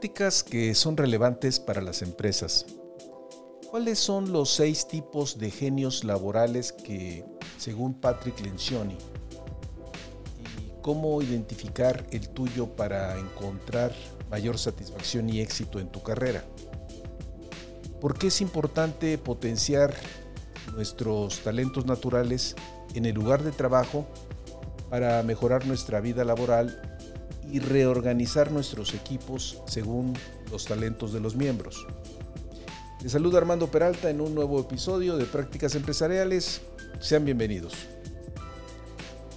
Prácticas 0.00 0.42
que 0.42 0.74
son 0.74 0.96
relevantes 0.96 1.60
para 1.60 1.82
las 1.82 2.00
empresas. 2.00 2.64
¿Cuáles 3.70 3.98
son 3.98 4.32
los 4.32 4.48
seis 4.48 4.88
tipos 4.88 5.36
de 5.36 5.50
genios 5.50 6.04
laborales 6.04 6.72
que, 6.72 7.22
según 7.58 7.92
Patrick 7.92 8.40
Lencioni, 8.40 8.94
y 8.94 10.80
cómo 10.80 11.20
identificar 11.20 12.06
el 12.12 12.30
tuyo 12.30 12.74
para 12.76 13.18
encontrar 13.18 13.92
mayor 14.30 14.56
satisfacción 14.56 15.28
y 15.28 15.42
éxito 15.42 15.78
en 15.78 15.90
tu 15.92 16.02
carrera? 16.02 16.46
¿Por 18.00 18.16
qué 18.16 18.28
es 18.28 18.40
importante 18.40 19.18
potenciar 19.18 19.94
nuestros 20.74 21.40
talentos 21.40 21.84
naturales 21.84 22.56
en 22.94 23.04
el 23.04 23.14
lugar 23.14 23.42
de 23.42 23.52
trabajo 23.52 24.06
para 24.88 25.22
mejorar 25.24 25.66
nuestra 25.66 26.00
vida 26.00 26.24
laboral 26.24 26.89
y 27.52 27.58
reorganizar 27.58 28.50
nuestros 28.52 28.94
equipos 28.94 29.62
según 29.66 30.14
los 30.50 30.64
talentos 30.64 31.12
de 31.12 31.20
los 31.20 31.36
miembros. 31.36 31.86
Les 33.02 33.12
saluda 33.12 33.38
Armando 33.38 33.70
Peralta 33.70 34.10
en 34.10 34.20
un 34.20 34.34
nuevo 34.34 34.60
episodio 34.60 35.16
de 35.16 35.24
Prácticas 35.24 35.74
Empresariales. 35.74 36.60
Sean 37.00 37.24
bienvenidos. 37.24 37.72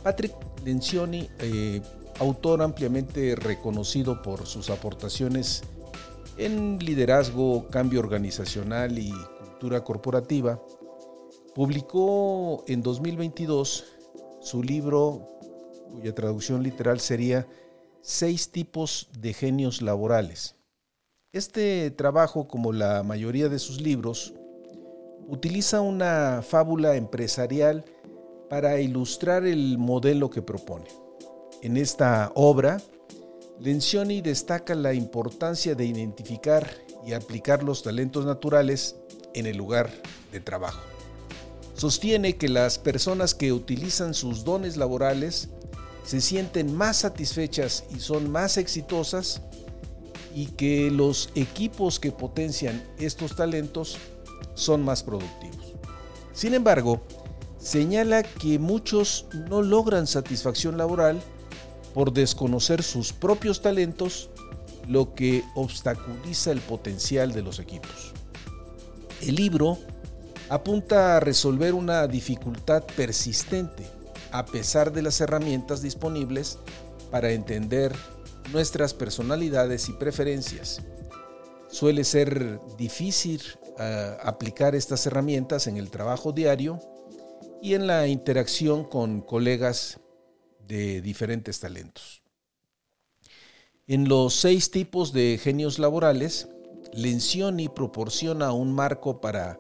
Patrick 0.03 0.35
Lencioni, 0.65 1.29
eh, 1.39 1.81
autor 2.19 2.61
ampliamente 2.61 3.35
reconocido 3.35 4.21
por 4.21 4.45
sus 4.45 4.69
aportaciones 4.69 5.63
en 6.37 6.79
liderazgo, 6.79 7.67
cambio 7.69 7.99
organizacional 7.99 8.99
y 8.99 9.11
cultura 9.39 9.83
corporativa, 9.83 10.61
publicó 11.55 12.63
en 12.67 12.81
2022 12.81 13.85
su 14.41 14.61
libro, 14.61 15.27
cuya 15.91 16.13
traducción 16.13 16.63
literal 16.63 16.99
sería 16.99 17.47
seis 18.03 18.51
tipos 18.51 19.07
de 19.17 19.33
genios 19.33 19.81
laborales. 19.81 20.55
Este 21.31 21.89
trabajo, 21.89 22.49
como 22.49 22.73
la 22.73 23.01
mayoría 23.01 23.47
de 23.47 23.59
sus 23.59 23.79
libros, 23.79 24.33
utiliza 25.29 25.79
una 25.79 26.43
fábula 26.45 26.97
empresarial 26.97 27.85
para 28.49 28.81
ilustrar 28.81 29.45
el 29.45 29.77
modelo 29.77 30.29
que 30.29 30.41
propone. 30.41 30.89
En 31.61 31.77
esta 31.77 32.33
obra, 32.35 32.81
Lencioni 33.61 34.19
destaca 34.19 34.75
la 34.75 34.93
importancia 34.93 35.73
de 35.73 35.85
identificar 35.85 36.69
y 37.07 37.13
aplicar 37.13 37.63
los 37.63 37.83
talentos 37.83 38.25
naturales 38.25 38.97
en 39.33 39.45
el 39.45 39.55
lugar 39.55 39.89
de 40.33 40.41
trabajo. 40.41 40.81
Sostiene 41.73 42.35
que 42.35 42.49
las 42.49 42.77
personas 42.77 43.33
que 43.33 43.53
utilizan 43.53 44.13
sus 44.13 44.43
dones 44.43 44.75
laborales 44.75 45.49
se 46.03 46.21
sienten 46.21 46.75
más 46.75 46.97
satisfechas 46.97 47.85
y 47.95 47.99
son 47.99 48.31
más 48.31 48.57
exitosas 48.57 49.41
y 50.35 50.47
que 50.47 50.91
los 50.91 51.29
equipos 51.35 51.99
que 51.99 52.11
potencian 52.11 52.83
estos 52.99 53.35
talentos 53.35 53.97
son 54.55 54.83
más 54.83 55.03
productivos. 55.03 55.73
Sin 56.33 56.53
embargo, 56.53 57.01
señala 57.57 58.23
que 58.23 58.59
muchos 58.59 59.27
no 59.49 59.61
logran 59.61 60.07
satisfacción 60.07 60.77
laboral 60.77 61.21
por 61.93 62.11
desconocer 62.11 62.83
sus 62.83 63.13
propios 63.13 63.61
talentos, 63.61 64.29
lo 64.87 65.13
que 65.13 65.43
obstaculiza 65.55 66.51
el 66.51 66.59
potencial 66.59 67.31
de 67.31 67.43
los 67.43 67.59
equipos. 67.59 68.13
El 69.21 69.35
libro 69.35 69.77
apunta 70.49 71.15
a 71.15 71.19
resolver 71.19 71.73
una 71.73 72.05
dificultad 72.07 72.83
persistente 72.83 74.02
a 74.33 74.45
pesar 74.45 74.91
de 74.91 75.03
las 75.03 75.21
herramientas 75.21 75.83
disponibles 75.83 76.57
para 77.11 77.31
entender 77.31 77.93
nuestras 78.51 78.95
personalidades 78.95 79.87
y 79.89 79.93
preferencias. 79.93 80.81
Suele 81.69 82.03
ser 82.03 82.59
difícil 82.75 83.41
uh, 83.77 84.27
aplicar 84.27 84.73
estas 84.73 85.05
herramientas 85.05 85.67
en 85.67 85.77
el 85.77 85.91
trabajo 85.91 86.31
diario 86.31 86.79
y 87.61 87.75
en 87.75 87.85
la 87.85 88.07
interacción 88.07 88.85
con 88.85 89.21
colegas 89.21 89.99
de 90.67 91.01
diferentes 91.01 91.59
talentos. 91.59 92.23
En 93.85 94.09
los 94.09 94.33
seis 94.33 94.71
tipos 94.71 95.13
de 95.13 95.39
genios 95.41 95.77
laborales, 95.77 96.47
Lencioni 96.91 97.69
proporciona 97.69 98.51
un 98.51 98.73
marco 98.73 99.21
para 99.21 99.59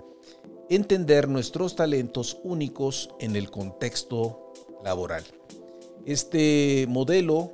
entender 0.69 1.27
nuestros 1.27 1.75
talentos 1.75 2.39
únicos 2.43 3.09
en 3.19 3.35
el 3.35 3.51
contexto 3.51 4.42
laboral. 4.83 5.23
Este 6.05 6.85
modelo 6.89 7.51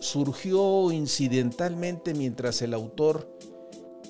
surgió 0.00 0.92
incidentalmente 0.92 2.12
mientras 2.12 2.60
el 2.62 2.74
autor 2.74 3.28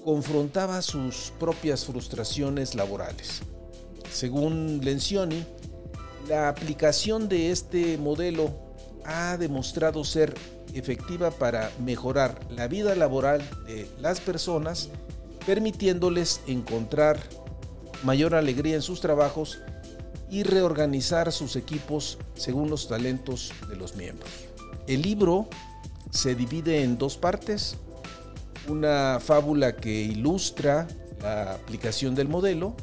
confrontaba 0.05 0.83
sus 0.83 1.33
propias 1.39 1.85
frustraciones 1.85 2.75
laborales. 2.75 3.43
Según 4.11 4.81
Lencioni, 4.83 5.45
la 6.29 6.49
aplicación 6.49 7.29
de 7.29 7.51
este 7.51 7.99
modelo 7.99 8.51
ha 9.05 9.37
demostrado 9.37 10.05
ser 10.05 10.35
efectiva 10.73 11.31
para 11.31 11.71
mejorar 11.79 12.39
la 12.51 12.69
vida 12.69 12.95
laboral 12.95 13.43
de 13.67 13.87
las 14.01 14.21
personas, 14.21 14.89
permitiéndoles 15.47 16.41
encontrar 16.47 17.19
mayor 18.03 18.35
alegría 18.35 18.77
en 18.77 18.83
sus 18.83 19.01
trabajos 19.01 19.59
y 20.31 20.43
reorganizar 20.43 21.33
sus 21.33 21.57
equipos 21.57 22.19
según 22.35 22.71
los 22.71 22.89
talentos 22.89 23.53
de 23.69 23.77
los 23.77 23.97
miembros. 23.97 24.31
El 24.87 25.03
libro 25.03 25.49
se 26.11 26.35
divide 26.35 26.83
en 26.83 26.99
dos 26.99 27.17
partes, 27.17 27.77
una 28.69 29.19
fábula 29.21 29.77
que 29.77 29.91
ilustra 29.91 30.87
la 31.21 31.55
aplicación 31.55 32.15
del 32.15 32.29
modelo 32.29 32.77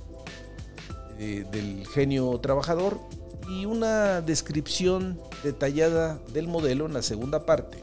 eh, 1.19 1.45
del 1.51 1.85
genio 1.87 2.39
trabajador 2.39 2.99
y 3.47 3.65
una 3.65 4.21
descripción 4.21 5.21
detallada 5.43 6.19
del 6.33 6.47
modelo 6.47 6.87
en 6.87 6.93
la 6.93 7.03
segunda 7.03 7.45
parte. 7.45 7.77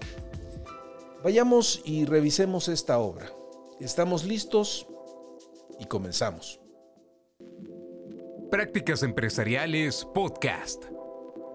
Vayamos 1.23 1.81
y 1.85 2.05
revisemos 2.05 2.69
esta 2.69 2.99
obra. 2.99 3.31
¿Estamos 3.79 4.25
listos? 4.25 4.87
Y 5.79 5.85
comenzamos. 5.85 6.59
Prácticas 8.51 9.03
Empresariales 9.03 10.07
Podcast. 10.15 10.85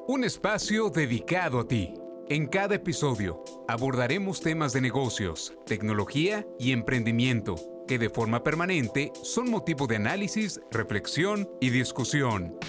Un 0.07 0.23
espacio 0.23 0.91
dedicado 0.91 1.59
a 1.59 1.67
ti. 1.67 1.95
En 2.29 2.45
cada 2.45 2.75
episodio 2.75 3.43
abordaremos 3.67 4.41
temas 4.41 4.73
de 4.73 4.81
negocios, 4.81 5.55
tecnología 5.65 6.45
y 6.59 6.71
emprendimiento 6.71 7.55
que 7.87 7.97
de 7.97 8.11
forma 8.11 8.43
permanente 8.43 9.11
son 9.23 9.49
motivo 9.49 9.87
de 9.87 9.95
análisis, 9.95 10.61
reflexión 10.69 11.49
y 11.59 11.71
discusión. 11.71 12.59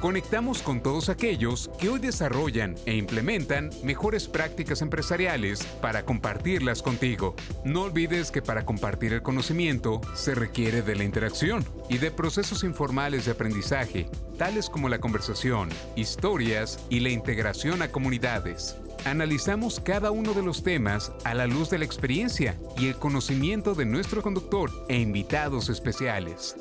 Conectamos 0.00 0.62
con 0.62 0.82
todos 0.82 1.10
aquellos 1.10 1.70
que 1.78 1.90
hoy 1.90 2.00
desarrollan 2.00 2.74
e 2.86 2.96
implementan 2.96 3.68
mejores 3.84 4.28
prácticas 4.28 4.80
empresariales 4.80 5.62
para 5.82 6.06
compartirlas 6.06 6.80
contigo. 6.80 7.34
No 7.66 7.82
olvides 7.82 8.30
que 8.30 8.40
para 8.40 8.64
compartir 8.64 9.12
el 9.12 9.20
conocimiento 9.20 10.00
se 10.14 10.34
requiere 10.34 10.80
de 10.80 10.96
la 10.96 11.04
interacción 11.04 11.66
y 11.90 11.98
de 11.98 12.10
procesos 12.10 12.64
informales 12.64 13.26
de 13.26 13.32
aprendizaje, 13.32 14.08
tales 14.38 14.70
como 14.70 14.88
la 14.88 15.00
conversación, 15.00 15.68
historias 15.96 16.82
y 16.88 17.00
la 17.00 17.10
integración 17.10 17.82
a 17.82 17.92
comunidades. 17.92 18.76
Analizamos 19.04 19.80
cada 19.80 20.10
uno 20.12 20.32
de 20.32 20.42
los 20.42 20.62
temas 20.62 21.12
a 21.24 21.34
la 21.34 21.46
luz 21.46 21.68
de 21.68 21.76
la 21.76 21.84
experiencia 21.84 22.58
y 22.78 22.88
el 22.88 22.96
conocimiento 22.96 23.74
de 23.74 23.84
nuestro 23.84 24.22
conductor 24.22 24.70
e 24.88 24.98
invitados 24.98 25.68
especiales. 25.68 26.56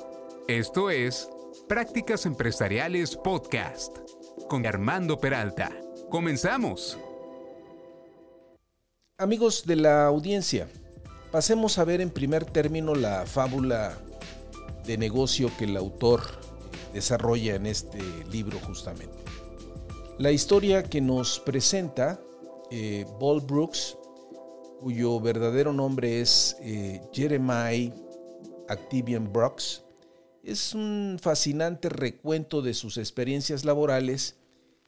Esto 0.50 0.90
es 0.90 1.30
Prácticas 1.70 2.26
Empresariales 2.26 3.16
Podcast 3.16 3.96
con 4.48 4.66
Armando 4.66 5.20
Peralta. 5.20 5.70
Comenzamos. 6.10 6.98
Amigos 9.20 9.68
de 9.68 9.76
la 9.76 10.08
audiencia, 10.08 10.68
pasemos 11.32 11.78
a 11.78 11.84
ver 11.84 12.02
en 12.02 12.10
primer 12.10 12.44
término 12.44 12.96
la 12.96 13.28
fábula 13.28 13.96
de 14.84 14.98
negocio 14.98 15.52
que 15.60 15.66
el 15.66 15.78
autor 15.78 16.22
desarrolla 16.92 17.54
en 17.54 17.68
este 17.68 18.00
libro 18.32 18.58
justamente. 18.66 19.20
La 20.18 20.32
historia 20.32 20.82
que 20.82 21.02
nos 21.02 21.40
presenta 21.40 22.20
eh, 22.72 23.06
Brooks, 23.20 23.96
cuyo 24.80 25.20
verdadero 25.20 25.72
nombre 25.72 26.20
es 26.20 26.58
eh, 26.62 27.00
Jeremiah 27.14 27.94
Activian 28.70 29.32
Brooks, 29.32 29.84
es 30.50 30.74
un 30.74 31.18
fascinante 31.22 31.90
recuento 31.90 32.62
de 32.62 32.74
sus 32.74 32.98
experiencias 32.98 33.66
laborales 33.66 34.38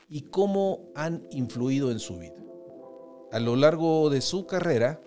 y 0.10 0.22
cómo 0.24 0.90
han 0.96 1.28
influido 1.31 1.92
en 1.92 2.00
su 2.00 2.18
vida. 2.18 2.42
A 3.31 3.40
lo 3.40 3.56
largo 3.56 4.10
de 4.10 4.22
su 4.22 4.48
carrera, 4.48 5.00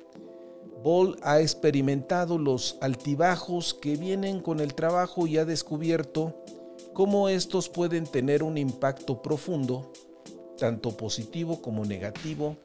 Ball 0.83 1.17
ha 1.23 1.41
experimentado 1.41 2.39
los 2.39 2.79
altibajos 2.81 3.75
que 3.75 3.97
vienen 3.97 4.41
con 4.41 4.61
el 4.61 4.75
trabajo 4.75 5.27
y 5.27 5.39
ha 5.39 5.45
descubierto 5.45 6.45
cómo 6.93 7.29
estos 7.29 7.69
pueden 7.69 8.05
tener 8.05 8.43
un 8.43 8.57
impacto 8.57 9.23
profundo, 9.23 9.93
tanto 10.57 10.97
positivo 10.97 11.61
como 11.61 11.85
negativo, 11.85 12.57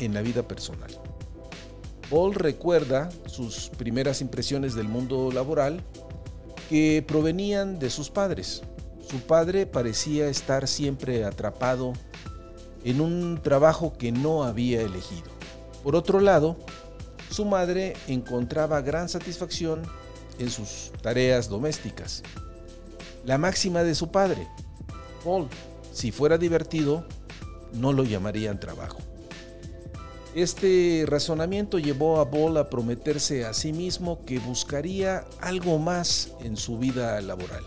en 0.00 0.14
la 0.14 0.22
vida 0.22 0.46
personal. 0.46 0.90
Ball 2.10 2.34
recuerda 2.34 3.10
sus 3.26 3.68
primeras 3.70 4.20
impresiones 4.22 4.74
del 4.74 4.88
mundo 4.88 5.30
laboral 5.32 5.84
que 6.68 7.04
provenían 7.06 7.78
de 7.78 7.90
sus 7.90 8.10
padres. 8.10 8.62
Su 9.08 9.20
padre 9.20 9.66
parecía 9.66 10.28
estar 10.28 10.68
siempre 10.68 11.24
atrapado 11.24 11.94
en 12.84 13.00
un 13.00 13.40
trabajo 13.42 13.94
que 13.96 14.12
no 14.12 14.44
había 14.44 14.82
elegido. 14.82 15.30
Por 15.82 15.96
otro 15.96 16.20
lado, 16.20 16.56
su 17.30 17.44
madre 17.44 17.94
encontraba 18.06 18.80
gran 18.80 19.08
satisfacción 19.08 19.82
en 20.38 20.50
sus 20.50 20.92
tareas 21.02 21.48
domésticas. 21.48 22.22
La 23.24 23.38
máxima 23.38 23.82
de 23.82 23.94
su 23.94 24.10
padre, 24.10 24.46
Paul, 25.24 25.48
si 25.92 26.12
fuera 26.12 26.38
divertido, 26.38 27.06
no 27.72 27.92
lo 27.92 28.04
llamarían 28.04 28.60
trabajo. 28.60 29.07
Este 30.34 31.04
razonamiento 31.06 31.78
llevó 31.78 32.20
a 32.20 32.24
Ball 32.24 32.58
a 32.58 32.68
prometerse 32.68 33.46
a 33.46 33.54
sí 33.54 33.72
mismo 33.72 34.22
que 34.26 34.38
buscaría 34.38 35.24
algo 35.40 35.78
más 35.78 36.32
en 36.40 36.56
su 36.56 36.78
vida 36.78 37.20
laboral. 37.22 37.64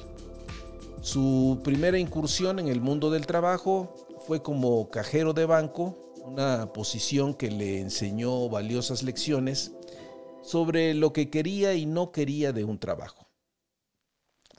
Su 1.02 1.60
primera 1.64 1.98
incursión 1.98 2.60
en 2.60 2.68
el 2.68 2.80
mundo 2.80 3.10
del 3.10 3.26
trabajo 3.26 3.96
fue 4.28 4.44
como 4.44 4.92
cajero 4.92 5.34
de 5.34 5.46
banco, 5.48 6.14
una 6.24 6.72
posición 6.72 7.34
que 7.34 7.50
le 7.50 7.80
enseñó 7.80 8.48
valiosas 8.48 9.02
lecciones 9.02 9.72
sobre 10.44 10.94
lo 10.94 11.14
que 11.14 11.32
quería 11.32 11.74
y 11.74 11.88
no 11.88 12.12
quería 12.12 12.54
de 12.54 12.64
un 12.64 12.78
trabajo. 12.78 13.28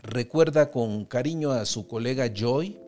Recuerda 0.03 0.73
con 0.73 1.05
cariño 1.05 1.53
a 1.53 1.65
su 1.65 1.87
colega 1.87 2.33
Joy, 2.35 2.81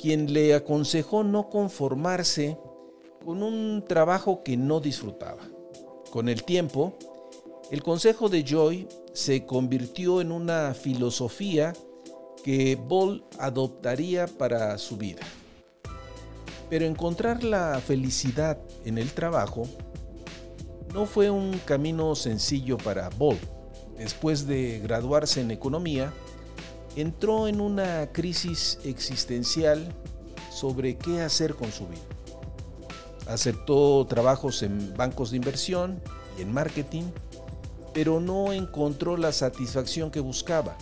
quien 0.00 0.32
le 0.32 0.54
aconsejó 0.54 1.22
no 1.22 1.48
conformarse 1.48 2.58
con 3.24 3.42
un 3.42 3.84
trabajo 3.86 4.42
que 4.42 4.56
no 4.56 4.80
disfrutaba. 4.80 5.42
Con 6.10 6.28
el 6.28 6.44
tiempo, 6.44 6.96
el 7.70 7.82
consejo 7.82 8.28
de 8.28 8.42
Joy 8.42 8.88
se 9.12 9.46
convirtió 9.46 10.20
en 10.20 10.32
una 10.32 10.74
filosofía 10.74 11.72
que 12.42 12.76
Ball 12.76 13.24
adoptaría 13.38 14.26
para 14.26 14.76
su 14.78 14.96
vida. 14.96 15.22
Pero 16.68 16.86
encontrar 16.86 17.44
la 17.44 17.80
felicidad 17.80 18.58
en 18.84 18.98
el 18.98 19.12
trabajo 19.12 19.64
no 20.94 21.06
fue 21.06 21.30
un 21.30 21.58
camino 21.64 22.14
sencillo 22.14 22.78
para 22.78 23.08
Ball. 23.10 23.38
Después 23.96 24.46
de 24.46 24.80
graduarse 24.80 25.40
en 25.40 25.50
economía, 25.50 26.12
entró 26.96 27.46
en 27.46 27.60
una 27.60 28.10
crisis 28.12 28.78
existencial 28.84 29.94
sobre 30.50 30.96
qué 30.96 31.20
hacer 31.20 31.54
con 31.54 31.70
su 31.70 31.86
vida. 31.86 32.00
Aceptó 33.30 34.04
trabajos 34.08 34.64
en 34.64 34.92
bancos 34.96 35.30
de 35.30 35.36
inversión 35.36 36.02
y 36.36 36.42
en 36.42 36.52
marketing, 36.52 37.04
pero 37.94 38.18
no 38.18 38.52
encontró 38.52 39.16
la 39.16 39.30
satisfacción 39.30 40.10
que 40.10 40.18
buscaba. 40.18 40.76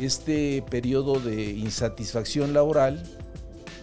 Este 0.00 0.64
periodo 0.70 1.20
de 1.20 1.50
insatisfacción 1.52 2.54
laboral 2.54 3.02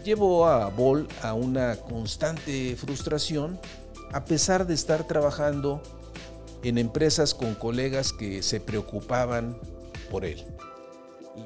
llevó 0.03 0.47
a 0.47 0.69
Ball 0.69 1.07
a 1.21 1.35
una 1.35 1.75
constante 1.75 2.75
frustración 2.75 3.59
a 4.11 4.25
pesar 4.25 4.65
de 4.65 4.73
estar 4.73 5.05
trabajando 5.05 5.83
en 6.63 6.79
empresas 6.79 7.35
con 7.35 7.53
colegas 7.53 8.11
que 8.11 8.41
se 8.41 8.59
preocupaban 8.59 9.55
por 10.09 10.25
él. 10.25 10.43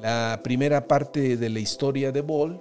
La 0.00 0.40
primera 0.42 0.88
parte 0.88 1.36
de 1.36 1.50
la 1.50 1.60
historia 1.60 2.10
de 2.10 2.22
Ball 2.22 2.58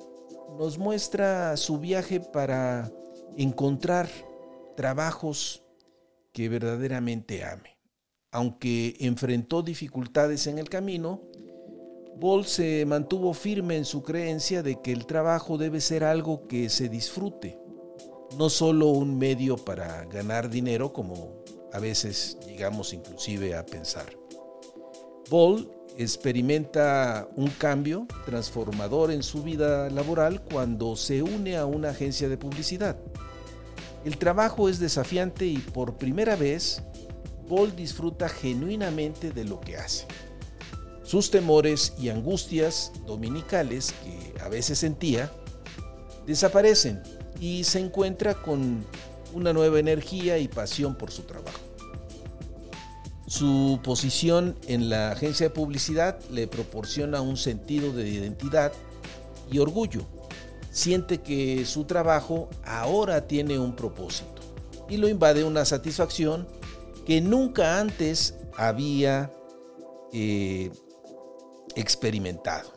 nos 0.60 0.78
muestra 0.78 1.56
su 1.56 1.80
viaje 1.80 2.19
para 2.19 2.92
encontrar 3.38 4.10
trabajos 4.76 5.64
que 6.32 6.50
verdaderamente 6.50 7.44
ame. 7.44 7.78
Aunque 8.32 8.96
enfrentó 9.00 9.62
dificultades 9.62 10.48
en 10.48 10.60
el 10.60 10.70
camino, 10.70 11.22
Ball 12.18 12.46
se 12.46 12.86
mantuvo 12.86 13.34
firme 13.34 13.78
en 13.78 13.86
su 13.86 14.04
creencia 14.04 14.64
de 14.64 14.82
que 14.82 14.92
el 14.92 15.06
trabajo 15.06 15.58
debe 15.58 15.82
ser 15.82 16.04
algo 16.04 16.48
que 16.48 16.70
se 16.70 16.90
disfrute, 16.90 17.58
no 18.38 18.50
solo 18.50 18.88
un 18.88 19.18
medio 19.18 19.58
para 19.58 20.06
ganar 20.06 20.50
dinero 20.50 20.94
como 20.94 21.44
a 21.74 21.80
veces 21.80 22.38
llegamos 22.48 22.94
inclusive 22.94 23.56
a 23.56 23.66
pensar. 23.66 24.18
Ball 25.30 25.70
experimenta 25.98 27.28
un 27.36 27.50
cambio 27.50 28.08
transformador 28.26 29.12
en 29.12 29.24
su 29.24 29.44
vida 29.44 29.90
laboral 29.90 30.42
cuando 30.42 30.96
se 30.96 31.22
une 31.22 31.58
a 31.58 31.66
una 31.66 31.90
agencia 31.90 32.30
de 32.30 32.38
publicidad. 32.38 32.98
El 34.04 34.18
trabajo 34.18 34.70
es 34.70 34.80
desafiante 34.80 35.46
y 35.46 35.58
por 35.58 35.98
primera 35.98 36.36
vez, 36.36 36.84
Ball 37.48 37.76
disfruta 37.76 38.30
genuinamente 38.30 39.32
de 39.32 39.46
lo 39.46 39.60
que 39.60 39.78
hace. 39.78 40.06
Sus 41.04 41.32
temores 41.32 41.94
y 42.00 42.10
angustias 42.10 42.92
dominicales 43.06 43.94
que 44.04 44.42
a 44.42 44.50
veces 44.50 44.80
sentía 44.80 45.32
desaparecen 46.26 47.02
y 47.40 47.64
se 47.64 47.80
encuentra 47.80 48.34
con 48.34 48.86
una 49.34 49.54
nueva 49.54 49.80
energía 49.80 50.38
y 50.38 50.48
pasión 50.48 50.96
por 50.96 51.12
su 51.12 51.24
trabajo. 51.24 51.65
Su 53.27 53.80
posición 53.83 54.56
en 54.68 54.89
la 54.89 55.12
agencia 55.12 55.48
de 55.48 55.50
publicidad 55.50 56.19
le 56.30 56.48
proporciona 56.48 57.22
un 57.22 57.38
sentido 57.38 57.92
de 57.92 58.07
identidad 58.07 58.72
y 59.51 59.57
orgullo. 59.57 60.06
Siente 60.72 61.22
que 61.22 61.66
su 61.66 61.86
trabajo 61.86 62.50
ahora 62.63 63.27
tiene 63.27 63.57
un 63.57 63.75
propósito 63.75 64.42
y 64.89 64.98
lo 64.98 65.07
invade 65.07 65.44
una 65.44 65.66
satisfacción 65.66 66.48
que 67.06 67.22
nunca 67.22 67.80
antes 67.80 68.36
había 68.57 69.31
eh, 70.13 70.72
experimentado. 71.75 72.74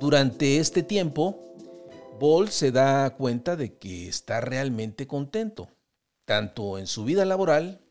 Durante 0.00 0.58
este 0.58 0.82
tiempo, 0.82 1.38
Ball 2.18 2.48
se 2.50 2.72
da 2.72 3.10
cuenta 3.16 3.56
de 3.56 3.76
que 3.76 4.08
está 4.08 4.40
realmente 4.40 5.06
contento, 5.06 5.68
tanto 6.24 6.78
en 6.78 6.86
su 6.86 7.04
vida 7.04 7.24
laboral 7.24 7.83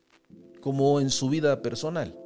como 0.64 0.98
en 0.98 1.10
su 1.10 1.28
vida 1.28 1.60
personal. 1.60 2.18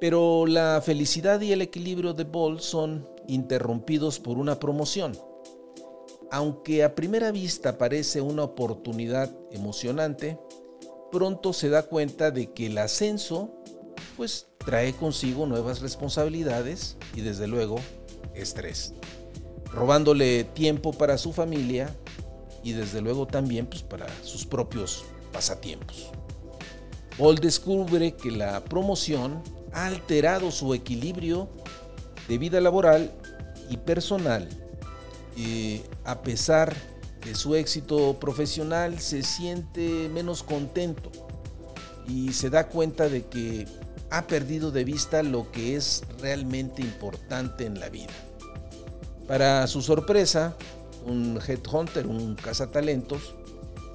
Pero 0.00 0.46
la 0.46 0.80
felicidad 0.80 1.40
y 1.40 1.50
el 1.50 1.60
equilibrio 1.60 2.14
de 2.14 2.22
Ball 2.22 2.60
son 2.60 3.04
interrumpidos 3.26 4.20
por 4.20 4.38
una 4.38 4.60
promoción. 4.60 5.18
Aunque 6.30 6.84
a 6.84 6.94
primera 6.94 7.32
vista 7.32 7.78
parece 7.78 8.20
una 8.20 8.44
oportunidad 8.44 9.36
emocionante, 9.50 10.38
pronto 11.10 11.52
se 11.52 11.68
da 11.68 11.82
cuenta 11.82 12.30
de 12.30 12.52
que 12.52 12.66
el 12.66 12.78
ascenso 12.78 13.50
pues 14.16 14.46
trae 14.58 14.92
consigo 14.92 15.46
nuevas 15.46 15.80
responsabilidades 15.80 16.96
y 17.16 17.22
desde 17.22 17.48
luego 17.48 17.80
estrés, 18.34 18.94
robándole 19.72 20.44
tiempo 20.44 20.92
para 20.92 21.18
su 21.18 21.32
familia 21.32 21.92
y 22.62 22.70
desde 22.70 23.00
luego 23.00 23.26
también 23.26 23.66
pues, 23.66 23.82
para 23.82 24.06
sus 24.22 24.46
propios 24.46 25.04
pasatiempos. 25.32 26.12
Paul 27.18 27.36
descubre 27.36 28.14
que 28.14 28.30
la 28.30 28.62
promoción 28.64 29.42
ha 29.72 29.86
alterado 29.86 30.50
su 30.50 30.74
equilibrio 30.74 31.48
de 32.28 32.38
vida 32.38 32.60
laboral 32.60 33.12
y 33.70 33.76
personal. 33.78 34.48
y 35.36 35.82
a 36.04 36.22
pesar 36.22 36.74
de 37.22 37.34
su 37.34 37.54
éxito 37.56 38.18
profesional, 38.18 39.00
se 39.00 39.22
siente 39.22 40.08
menos 40.08 40.42
contento 40.42 41.10
y 42.08 42.32
se 42.32 42.48
da 42.48 42.68
cuenta 42.68 43.10
de 43.10 43.26
que 43.26 43.66
ha 44.10 44.26
perdido 44.26 44.70
de 44.70 44.84
vista 44.84 45.22
lo 45.22 45.50
que 45.50 45.76
es 45.76 46.04
realmente 46.20 46.80
importante 46.80 47.66
en 47.66 47.80
la 47.80 47.90
vida. 47.90 48.12
Para 49.26 49.66
su 49.66 49.82
sorpresa, 49.82 50.56
un 51.04 51.38
headhunter, 51.46 52.06
un 52.06 52.36
cazatalentos, 52.36 53.34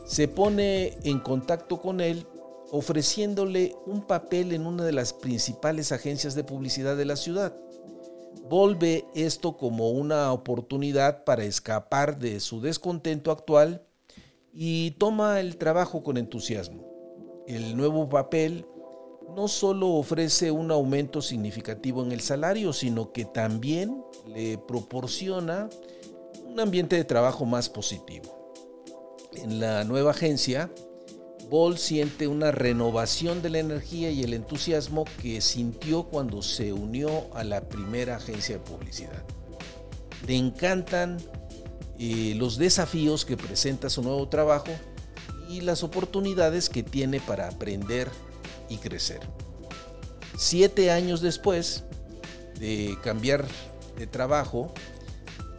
se 0.05 0.27
pone 0.27 0.99
en 1.03 1.19
contacto 1.19 1.81
con 1.81 2.01
él 2.01 2.27
ofreciéndole 2.71 3.75
un 3.85 4.01
papel 4.07 4.53
en 4.53 4.65
una 4.65 4.85
de 4.85 4.93
las 4.93 5.11
principales 5.11 5.91
agencias 5.91 6.35
de 6.35 6.45
publicidad 6.45 6.95
de 6.95 7.05
la 7.05 7.17
ciudad. 7.17 7.55
Volve 8.49 9.05
esto 9.13 9.57
como 9.57 9.89
una 9.91 10.31
oportunidad 10.31 11.25
para 11.25 11.43
escapar 11.43 12.17
de 12.17 12.39
su 12.39 12.61
descontento 12.61 13.29
actual 13.31 13.85
y 14.53 14.91
toma 14.91 15.41
el 15.41 15.57
trabajo 15.57 16.01
con 16.01 16.17
entusiasmo. 16.17 17.43
El 17.45 17.75
nuevo 17.75 18.07
papel 18.07 18.65
no 19.35 19.49
solo 19.49 19.89
ofrece 19.89 20.51
un 20.51 20.71
aumento 20.71 21.21
significativo 21.21 22.03
en 22.03 22.13
el 22.13 22.21
salario, 22.21 22.71
sino 22.71 23.11
que 23.11 23.25
también 23.25 24.01
le 24.27 24.57
proporciona 24.57 25.69
un 26.45 26.59
ambiente 26.59 26.95
de 26.95 27.03
trabajo 27.03 27.45
más 27.45 27.69
positivo. 27.69 28.53
En 29.33 29.59
la 29.59 29.83
nueva 29.83 30.11
agencia, 30.11 30.69
Ball 31.51 31.77
siente 31.77 32.29
una 32.29 32.51
renovación 32.51 33.41
de 33.41 33.49
la 33.49 33.59
energía 33.59 34.09
y 34.09 34.23
el 34.23 34.33
entusiasmo 34.33 35.03
que 35.21 35.41
sintió 35.41 36.03
cuando 36.03 36.41
se 36.41 36.71
unió 36.71 37.27
a 37.33 37.43
la 37.43 37.67
primera 37.67 38.15
agencia 38.15 38.55
de 38.55 38.63
publicidad. 38.63 39.21
Le 40.25 40.37
encantan 40.37 41.17
eh, 41.99 42.35
los 42.37 42.57
desafíos 42.57 43.25
que 43.25 43.35
presenta 43.35 43.89
su 43.89 44.01
nuevo 44.01 44.29
trabajo 44.29 44.71
y 45.49 45.59
las 45.59 45.83
oportunidades 45.83 46.69
que 46.69 46.83
tiene 46.83 47.19
para 47.19 47.49
aprender 47.49 48.09
y 48.69 48.77
crecer. 48.77 49.19
Siete 50.37 50.89
años 50.89 51.19
después 51.19 51.83
de 52.61 52.97
cambiar 53.03 53.45
de 53.97 54.07
trabajo, 54.07 54.73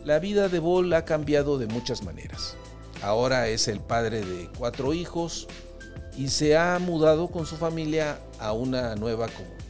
la 0.06 0.18
vida 0.20 0.48
de 0.48 0.58
Ball 0.58 0.90
ha 0.94 1.04
cambiado 1.04 1.58
de 1.58 1.66
muchas 1.66 2.02
maneras. 2.02 2.56
Ahora 3.02 3.48
es 3.48 3.68
el 3.68 3.80
padre 3.80 4.24
de 4.24 4.48
cuatro 4.56 4.94
hijos 4.94 5.48
y 6.16 6.28
se 6.28 6.56
ha 6.56 6.78
mudado 6.78 7.28
con 7.28 7.46
su 7.46 7.56
familia 7.56 8.20
a 8.38 8.52
una 8.52 8.94
nueva 8.96 9.28
comunidad. 9.28 9.62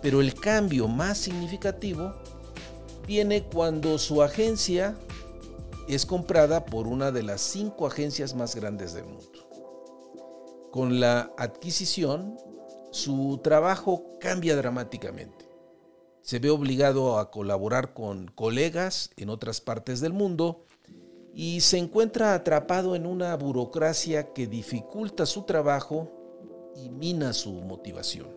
Pero 0.00 0.20
el 0.20 0.34
cambio 0.34 0.88
más 0.88 1.18
significativo 1.18 2.14
viene 3.06 3.44
cuando 3.44 3.98
su 3.98 4.22
agencia 4.22 4.96
es 5.88 6.06
comprada 6.06 6.64
por 6.64 6.86
una 6.86 7.10
de 7.10 7.22
las 7.22 7.40
cinco 7.40 7.86
agencias 7.86 8.34
más 8.34 8.54
grandes 8.54 8.94
del 8.94 9.04
mundo. 9.04 10.68
Con 10.70 11.00
la 11.00 11.32
adquisición, 11.36 12.36
su 12.90 13.40
trabajo 13.42 14.04
cambia 14.20 14.56
dramáticamente. 14.56 15.48
Se 16.22 16.38
ve 16.38 16.50
obligado 16.50 17.18
a 17.18 17.30
colaborar 17.30 17.94
con 17.94 18.28
colegas 18.28 19.10
en 19.16 19.28
otras 19.28 19.60
partes 19.60 20.00
del 20.00 20.12
mundo 20.12 20.64
y 21.34 21.60
se 21.60 21.78
encuentra 21.78 22.34
atrapado 22.34 22.94
en 22.94 23.06
una 23.06 23.34
burocracia 23.36 24.32
que 24.32 24.46
dificulta 24.46 25.26
su 25.26 25.42
trabajo 25.42 26.10
y 26.76 26.90
mina 26.90 27.32
su 27.32 27.52
motivación. 27.52 28.28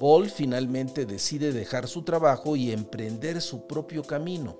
Paul 0.00 0.28
finalmente 0.28 1.06
decide 1.06 1.52
dejar 1.52 1.86
su 1.86 2.02
trabajo 2.02 2.56
y 2.56 2.72
emprender 2.72 3.40
su 3.40 3.66
propio 3.66 4.02
camino, 4.02 4.58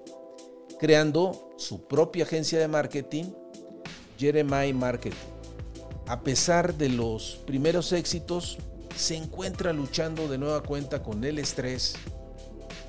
creando 0.79 1.51
su 1.57 1.87
propia 1.87 2.25
agencia 2.25 2.59
de 2.59 2.69
marketing, 2.69 3.25
Jeremiah 4.19 4.75
Marketing. 4.75 5.17
A 6.07 6.23
pesar 6.23 6.75
de 6.75 6.91
los 6.91 7.41
primeros 7.47 7.93
éxitos, 7.93 8.59
se 8.95 9.17
encuentra 9.17 9.73
luchando 9.73 10.29
de 10.29 10.39
nueva 10.39 10.63
cuenta 10.63 11.03
con 11.03 11.25
el 11.25 11.39
estrés 11.39 11.95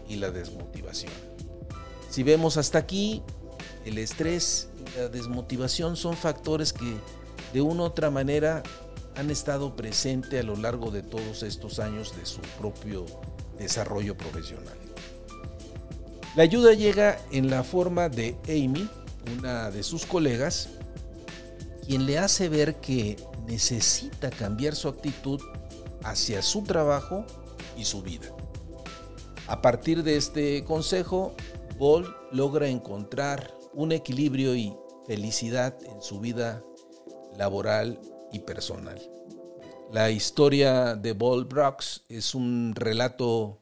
y 0.07 0.17
la 0.17 0.29
desmotivación. 0.29 1.13
Si 2.09 2.21
vemos 2.23 2.57
hasta 2.57 2.77
aquí, 2.77 3.23
el 3.85 3.97
estrés 3.99 4.69
la 4.97 5.07
desmotivación 5.07 5.95
son 5.95 6.15
factores 6.15 6.73
que 6.73 6.97
de 7.53 7.61
una 7.61 7.83
u 7.83 7.85
otra 7.85 8.09
manera 8.09 8.63
han 9.15 9.29
estado 9.29 9.75
presentes 9.75 10.41
a 10.41 10.43
lo 10.43 10.55
largo 10.55 10.91
de 10.91 11.03
todos 11.03 11.43
estos 11.43 11.79
años 11.79 12.15
de 12.17 12.25
su 12.25 12.41
propio 12.59 13.05
desarrollo 13.57 14.17
profesional. 14.17 14.77
La 16.35 16.43
ayuda 16.43 16.73
llega 16.73 17.17
en 17.31 17.49
la 17.49 17.63
forma 17.63 18.09
de 18.09 18.35
Amy, 18.49 18.89
una 19.37 19.71
de 19.71 19.83
sus 19.83 20.05
colegas, 20.05 20.69
quien 21.85 22.05
le 22.05 22.19
hace 22.19 22.49
ver 22.49 22.75
que 22.81 23.15
necesita 23.47 24.29
cambiar 24.31 24.75
su 24.75 24.89
actitud 24.89 25.39
hacia 26.03 26.41
su 26.41 26.63
trabajo 26.63 27.25
y 27.77 27.85
su 27.85 28.01
vida. 28.01 28.27
A 29.47 29.61
partir 29.61 30.03
de 30.03 30.17
este 30.17 30.63
consejo, 30.65 31.33
Ball 31.77 32.05
logra 32.31 32.67
encontrar 32.67 33.54
un 33.75 33.91
equilibrio 33.91 34.55
y 34.55 34.75
felicidad 35.05 35.77
en 35.83 36.01
su 36.01 36.19
vida 36.19 36.63
laboral 37.37 37.99
y 38.31 38.39
personal. 38.39 38.99
La 39.91 40.09
historia 40.09 40.95
de 40.95 41.13
Ball 41.13 41.45
Brooks 41.45 42.03
es 42.09 42.33
un 42.33 42.73
relato 42.75 43.61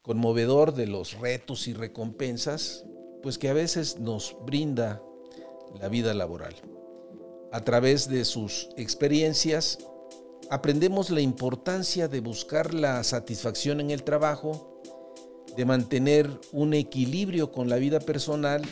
conmovedor 0.00 0.74
de 0.74 0.86
los 0.86 1.18
retos 1.20 1.68
y 1.68 1.74
recompensas, 1.74 2.84
pues 3.22 3.38
que 3.38 3.48
a 3.48 3.52
veces 3.52 3.98
nos 3.98 4.36
brinda 4.44 5.02
la 5.80 5.88
vida 5.88 6.14
laboral. 6.14 6.54
A 7.52 7.60
través 7.60 8.08
de 8.08 8.24
sus 8.24 8.68
experiencias, 8.76 9.78
aprendemos 10.50 11.10
la 11.10 11.20
importancia 11.20 12.08
de 12.08 12.20
buscar 12.20 12.74
la 12.74 13.04
satisfacción 13.04 13.80
en 13.80 13.90
el 13.90 14.02
trabajo, 14.02 14.80
de 15.56 15.64
mantener 15.64 16.30
un 16.52 16.72
equilibrio 16.72 17.52
con 17.52 17.68
la 17.68 17.76
vida 17.76 18.00
personal 18.00 18.62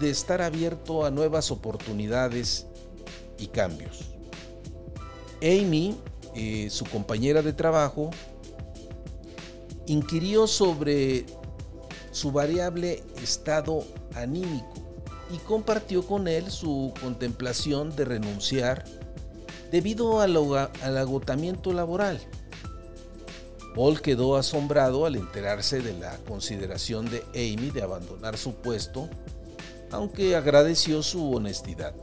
de 0.00 0.10
estar 0.10 0.42
abierto 0.42 1.04
a 1.04 1.10
nuevas 1.10 1.50
oportunidades 1.50 2.66
y 3.38 3.48
cambios. 3.48 4.04
Amy, 5.42 5.96
eh, 6.34 6.68
su 6.70 6.84
compañera 6.84 7.42
de 7.42 7.52
trabajo, 7.52 8.10
inquirió 9.86 10.46
sobre 10.46 11.26
su 12.10 12.32
variable 12.32 13.02
estado 13.22 13.84
anímico 14.14 14.72
y 15.32 15.38
compartió 15.38 16.06
con 16.06 16.28
él 16.28 16.50
su 16.50 16.92
contemplación 17.00 17.94
de 17.94 18.04
renunciar 18.04 18.84
debido 19.70 20.20
al 20.20 20.36
agotamiento 20.96 21.72
laboral. 21.72 22.20
Paul 23.74 24.00
quedó 24.00 24.36
asombrado 24.36 25.04
al 25.04 25.16
enterarse 25.16 25.82
de 25.82 25.92
la 25.92 26.16
consideración 26.18 27.10
de 27.10 27.22
Amy 27.34 27.70
de 27.70 27.82
abandonar 27.82 28.38
su 28.38 28.54
puesto 28.54 29.10
aunque 29.90 30.36
agradeció 30.36 31.02
su 31.02 31.32
honestidad. 31.32 31.94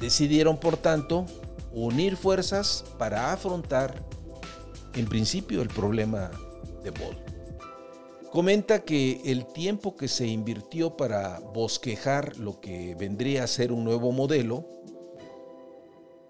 Decidieron, 0.00 0.58
por 0.58 0.76
tanto, 0.76 1.26
unir 1.72 2.16
fuerzas 2.16 2.84
para 2.98 3.32
afrontar, 3.32 4.04
en 4.94 5.06
principio, 5.06 5.62
el 5.62 5.68
problema 5.68 6.30
de 6.82 6.90
Ball. 6.90 7.18
Comenta 8.30 8.82
que 8.82 9.20
el 9.26 9.46
tiempo 9.46 9.94
que 9.94 10.08
se 10.08 10.26
invirtió 10.26 10.96
para 10.96 11.38
bosquejar 11.38 12.38
lo 12.38 12.60
que 12.60 12.94
vendría 12.94 13.44
a 13.44 13.46
ser 13.46 13.72
un 13.72 13.84
nuevo 13.84 14.10
modelo 14.10 14.66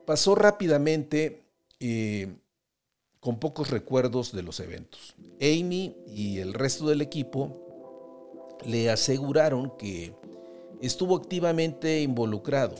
pasó 0.04 0.34
rápidamente 0.34 1.44
eh, 1.78 2.34
con 3.20 3.38
pocos 3.38 3.70
recuerdos 3.70 4.32
de 4.32 4.42
los 4.42 4.58
eventos. 4.58 5.14
Amy 5.40 5.96
y 6.08 6.38
el 6.38 6.54
resto 6.54 6.88
del 6.88 7.02
equipo 7.02 8.58
le 8.66 8.90
aseguraron 8.90 9.76
que 9.76 10.12
estuvo 10.82 11.16
activamente 11.16 12.02
involucrado. 12.02 12.74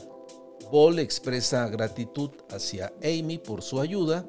Ball 0.71 0.99
expresa 0.99 1.67
gratitud 1.69 2.31
hacia 2.49 2.93
Amy 3.03 3.37
por 3.37 3.61
su 3.61 3.79
ayuda 3.79 4.25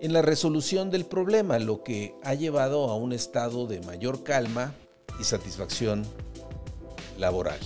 en 0.00 0.12
la 0.12 0.22
resolución 0.22 0.90
del 0.90 1.04
problema, 1.04 1.58
lo 1.58 1.82
que 1.82 2.14
ha 2.22 2.34
llevado 2.34 2.90
a 2.90 2.96
un 2.96 3.12
estado 3.12 3.66
de 3.66 3.80
mayor 3.82 4.22
calma 4.22 4.74
y 5.20 5.24
satisfacción 5.24 6.04
laboral. 7.18 7.58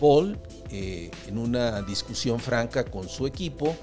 Paul, 0.00 0.38
eh, 0.70 1.10
en 1.26 1.38
una 1.38 1.82
discusión 1.82 2.40
franca 2.40 2.84
con 2.84 3.08
su 3.08 3.26
equipo, 3.26 3.74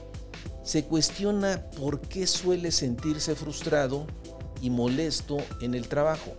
se 0.63 0.85
cuestiona 0.85 1.69
por 1.77 2.01
qué 2.01 2.27
suele 2.27 2.71
sentirse 2.71 3.35
frustrado 3.35 4.05
y 4.61 4.69
molesto 4.69 5.37
en 5.61 5.73
el 5.73 5.87
trabajo, 5.87 6.33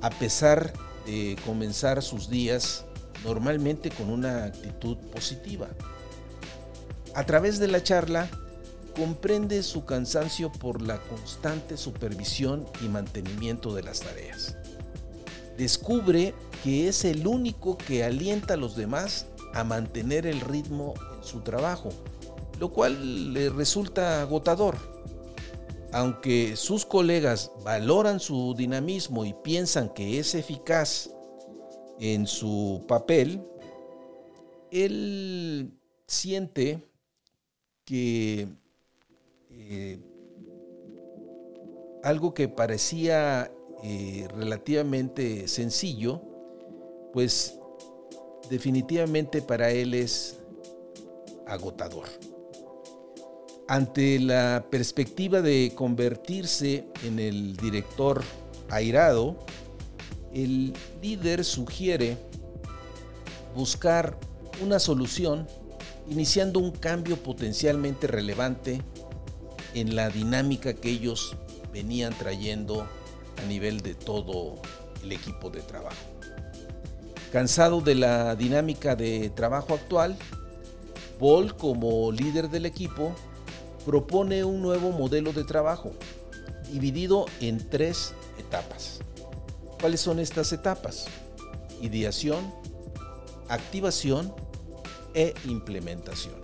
a 0.00 0.10
pesar 0.10 0.72
de 1.06 1.36
comenzar 1.44 2.02
sus 2.02 2.28
días 2.28 2.84
normalmente 3.24 3.90
con 3.90 4.10
una 4.10 4.44
actitud 4.44 4.96
positiva. 5.12 5.68
A 7.14 7.24
través 7.24 7.58
de 7.58 7.68
la 7.68 7.82
charla, 7.82 8.28
comprende 8.94 9.62
su 9.62 9.84
cansancio 9.84 10.52
por 10.52 10.82
la 10.82 10.98
constante 10.98 11.76
supervisión 11.76 12.66
y 12.80 12.88
mantenimiento 12.88 13.74
de 13.74 13.82
las 13.82 14.00
tareas. 14.00 14.56
Descubre 15.56 16.34
que 16.62 16.88
es 16.88 17.04
el 17.04 17.26
único 17.26 17.76
que 17.76 18.04
alienta 18.04 18.54
a 18.54 18.56
los 18.56 18.76
demás 18.76 19.26
a 19.52 19.64
mantener 19.64 20.26
el 20.26 20.40
ritmo 20.40 20.94
en 21.16 21.24
su 21.24 21.40
trabajo, 21.40 21.90
lo 22.58 22.70
cual 22.70 23.32
le 23.32 23.50
resulta 23.50 24.22
agotador. 24.22 24.76
Aunque 25.92 26.56
sus 26.56 26.84
colegas 26.84 27.52
valoran 27.62 28.18
su 28.18 28.54
dinamismo 28.56 29.24
y 29.24 29.32
piensan 29.32 29.88
que 29.90 30.18
es 30.18 30.34
eficaz 30.34 31.10
en 32.00 32.26
su 32.26 32.84
papel, 32.88 33.40
él 34.70 35.72
siente 36.06 36.82
que 37.84 38.48
eh, 39.50 39.98
algo 42.02 42.34
que 42.34 42.48
parecía 42.48 43.50
eh, 43.82 44.28
relativamente 44.36 45.48
sencillo, 45.48 46.20
pues 47.12 47.58
definitivamente 48.50 49.42
para 49.42 49.70
él 49.70 49.94
es 49.94 50.40
agotador. 51.46 52.08
Ante 53.66 54.18
la 54.18 54.66
perspectiva 54.70 55.40
de 55.40 55.72
convertirse 55.74 56.86
en 57.04 57.18
el 57.18 57.56
director 57.56 58.22
airado, 58.68 59.36
el 60.34 60.74
líder 61.00 61.44
sugiere 61.44 62.18
buscar 63.54 64.18
una 64.60 64.78
solución 64.78 65.46
iniciando 66.08 66.58
un 66.58 66.72
cambio 66.72 67.16
potencialmente 67.16 68.06
relevante 68.06 68.82
en 69.74 69.96
la 69.96 70.10
dinámica 70.10 70.74
que 70.74 70.90
ellos 70.90 71.36
venían 71.72 72.12
trayendo 72.14 72.86
a 73.42 73.46
nivel 73.46 73.80
de 73.80 73.94
todo 73.94 74.60
el 75.02 75.12
equipo 75.12 75.50
de 75.50 75.60
trabajo. 75.60 75.96
Cansado 77.32 77.80
de 77.80 77.94
la 77.94 78.36
dinámica 78.36 78.94
de 78.94 79.30
trabajo 79.30 79.74
actual, 79.74 80.16
Ball, 81.18 81.56
como 81.56 82.10
líder 82.12 82.50
del 82.50 82.66
equipo, 82.66 83.14
propone 83.84 84.44
un 84.44 84.62
nuevo 84.62 84.90
modelo 84.90 85.32
de 85.32 85.44
trabajo, 85.44 85.92
dividido 86.70 87.26
en 87.40 87.68
tres 87.68 88.14
etapas. 88.38 89.00
¿Cuáles 89.84 90.00
son 90.00 90.18
estas 90.18 90.50
etapas? 90.54 91.04
Ideación, 91.82 92.54
activación 93.50 94.34
e 95.12 95.34
implementación. 95.44 96.36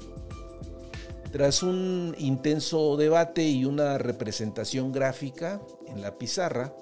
Tras 1.33 1.63
un 1.63 2.15
intenso 2.19 2.99
debate 2.99 3.49
y 3.49 3.65
una 3.65 3.97
representación 3.97 4.93
gráfica 4.93 5.59
en 5.87 6.03
la 6.03 6.19
pizarra, 6.19 6.75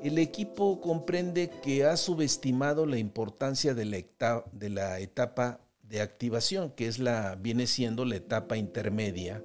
el 0.00 0.18
equipo 0.18 0.80
comprende 0.80 1.50
que 1.50 1.84
ha 1.84 1.96
subestimado 1.96 2.86
la 2.86 2.98
importancia 2.98 3.74
de 3.74 3.84
la, 3.84 5.00
etapa, 5.00 5.60
de 5.82 6.00
activación, 6.00 6.70
que 6.70 6.86
es 6.86 7.00
la, 7.00 7.34
viene 7.34 7.66
siendo 7.66 8.04
la 8.04 8.14
etapa 8.14 8.56
intermedia 8.56 9.42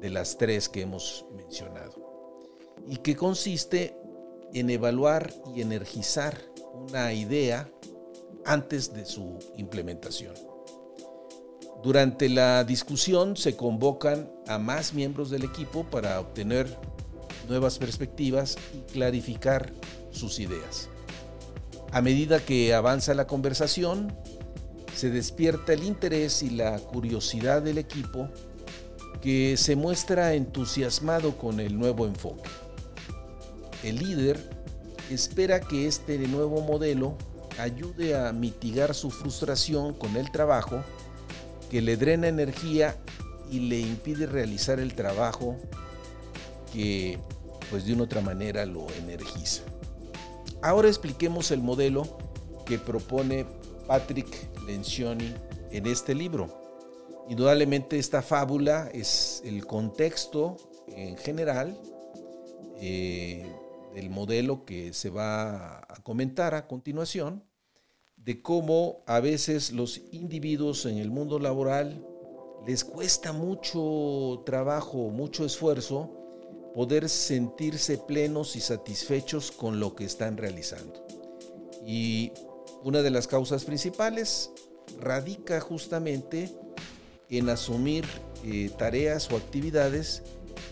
de 0.00 0.10
las 0.10 0.38
tres 0.38 0.68
que 0.68 0.82
hemos 0.82 1.26
mencionado, 1.34 2.46
y 2.86 2.98
que 2.98 3.16
consiste 3.16 3.96
en 4.54 4.70
evaluar 4.70 5.32
y 5.54 5.60
energizar 5.60 6.38
una 6.74 7.12
idea 7.12 7.68
antes 8.44 8.92
de 8.92 9.04
su 9.04 9.38
implementación. 9.56 10.34
Durante 11.82 12.28
la 12.28 12.64
discusión 12.64 13.36
se 13.36 13.56
convocan 13.56 14.30
a 14.46 14.58
más 14.58 14.94
miembros 14.94 15.30
del 15.30 15.44
equipo 15.44 15.84
para 15.84 16.18
obtener 16.20 16.66
nuevas 17.48 17.78
perspectivas 17.78 18.56
y 18.74 18.92
clarificar 18.92 19.72
sus 20.10 20.40
ideas. 20.40 20.88
A 21.92 22.02
medida 22.02 22.40
que 22.40 22.74
avanza 22.74 23.14
la 23.14 23.26
conversación, 23.26 24.16
se 24.94 25.10
despierta 25.10 25.72
el 25.72 25.84
interés 25.84 26.42
y 26.42 26.50
la 26.50 26.78
curiosidad 26.78 27.62
del 27.62 27.78
equipo 27.78 28.28
que 29.20 29.56
se 29.56 29.76
muestra 29.76 30.34
entusiasmado 30.34 31.36
con 31.36 31.60
el 31.60 31.78
nuevo 31.78 32.06
enfoque. 32.06 32.48
El 33.86 34.00
líder 34.00 34.40
espera 35.12 35.60
que 35.60 35.86
este 35.86 36.18
nuevo 36.18 36.60
modelo 36.60 37.16
ayude 37.56 38.16
a 38.16 38.32
mitigar 38.32 38.96
su 38.96 39.12
frustración 39.12 39.94
con 39.94 40.16
el 40.16 40.32
trabajo 40.32 40.82
que 41.70 41.80
le 41.80 41.96
drena 41.96 42.26
energía 42.26 42.96
y 43.48 43.60
le 43.60 43.78
impide 43.78 44.26
realizar 44.26 44.80
el 44.80 44.96
trabajo 44.96 45.56
que 46.72 47.20
pues 47.70 47.86
de 47.86 47.92
una 47.92 48.02
otra 48.02 48.20
manera 48.20 48.66
lo 48.66 48.88
energiza. 48.98 49.62
Ahora 50.62 50.88
expliquemos 50.88 51.52
el 51.52 51.62
modelo 51.62 52.18
que 52.66 52.80
propone 52.80 53.46
Patrick 53.86 54.26
Lencioni 54.66 55.32
en 55.70 55.86
este 55.86 56.12
libro. 56.12 56.48
Indudablemente 57.28 58.00
esta 58.00 58.20
fábula 58.20 58.90
es 58.92 59.42
el 59.44 59.64
contexto 59.64 60.56
en 60.88 61.16
general 61.16 61.78
eh, 62.80 63.46
del 63.96 64.10
modelo 64.10 64.66
que 64.66 64.92
se 64.92 65.08
va 65.08 65.78
a 65.78 66.02
comentar 66.02 66.54
a 66.54 66.68
continuación 66.68 67.42
de 68.16 68.42
cómo 68.42 69.02
a 69.06 69.20
veces 69.20 69.72
los 69.72 70.02
individuos 70.12 70.84
en 70.84 70.98
el 70.98 71.10
mundo 71.10 71.38
laboral 71.38 72.06
les 72.66 72.84
cuesta 72.84 73.32
mucho 73.32 74.42
trabajo, 74.44 75.08
mucho 75.08 75.46
esfuerzo 75.46 76.12
poder 76.74 77.08
sentirse 77.08 77.96
plenos 77.96 78.54
y 78.54 78.60
satisfechos 78.60 79.50
con 79.50 79.80
lo 79.80 79.96
que 79.96 80.04
están 80.04 80.36
realizando. 80.36 81.06
Y 81.86 82.32
una 82.84 83.00
de 83.00 83.10
las 83.10 83.26
causas 83.26 83.64
principales 83.64 84.50
radica 85.00 85.58
justamente 85.58 86.54
en 87.30 87.48
asumir 87.48 88.04
eh, 88.44 88.70
tareas 88.76 89.32
o 89.32 89.36
actividades 89.36 90.22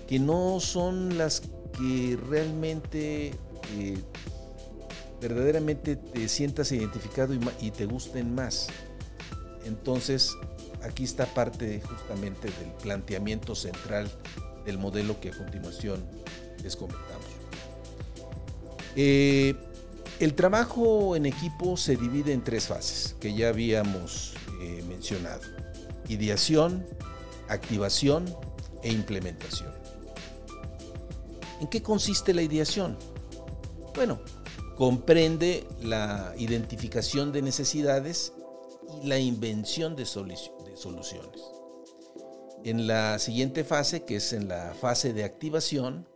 que 0.06 0.18
no 0.18 0.60
son 0.60 1.16
las 1.16 1.42
que 1.76 2.18
realmente 2.28 3.32
eh, 3.76 3.98
verdaderamente 5.20 5.96
te 5.96 6.28
sientas 6.28 6.70
identificado 6.72 7.34
y, 7.60 7.70
te 7.70 7.86
gusten 7.86 8.34
más. 8.34 8.68
Entonces, 9.64 10.36
aquí 10.82 11.04
está 11.04 11.26
parte 11.26 11.80
justamente 11.80 12.48
del 12.48 12.70
planteamiento 12.82 13.54
central 13.54 14.10
del 14.64 14.78
modelo 14.78 15.20
que 15.20 15.30
a 15.30 15.32
continuación 15.32 16.04
les 16.62 16.76
comentamos. 16.76 17.26
Eh, 18.96 19.54
el 20.20 20.34
trabajo 20.34 21.16
en 21.16 21.26
equipo 21.26 21.76
se 21.76 21.96
divide 21.96 22.32
en 22.32 22.44
tres 22.44 22.66
fases 22.66 23.16
que 23.18 23.34
ya 23.34 23.48
habíamos 23.48 24.34
eh, 24.60 24.84
mencionado. 24.88 25.42
Ideación, 26.08 26.86
activación 27.48 28.24
e 28.82 28.92
implementación. 28.92 29.83
¿En 31.60 31.68
qué 31.68 31.82
consiste 31.82 32.34
la 32.34 32.42
ideación? 32.42 32.96
Bueno, 33.94 34.20
comprende 34.76 35.66
la 35.82 36.34
identificación 36.36 37.32
de 37.32 37.42
necesidades 37.42 38.32
y 39.02 39.06
la 39.06 39.18
invención 39.18 39.94
de, 39.94 40.04
soluciones. 40.04 41.40
En 42.64 42.86
la 42.86 43.18
siguiente 43.18 43.62
fase, 43.62 44.04
que 44.04 44.16
es 44.16 44.32
en 44.32 44.48
la 44.48 44.74
fase 44.74 45.12
de 45.12 45.24
activación, 45.24 46.08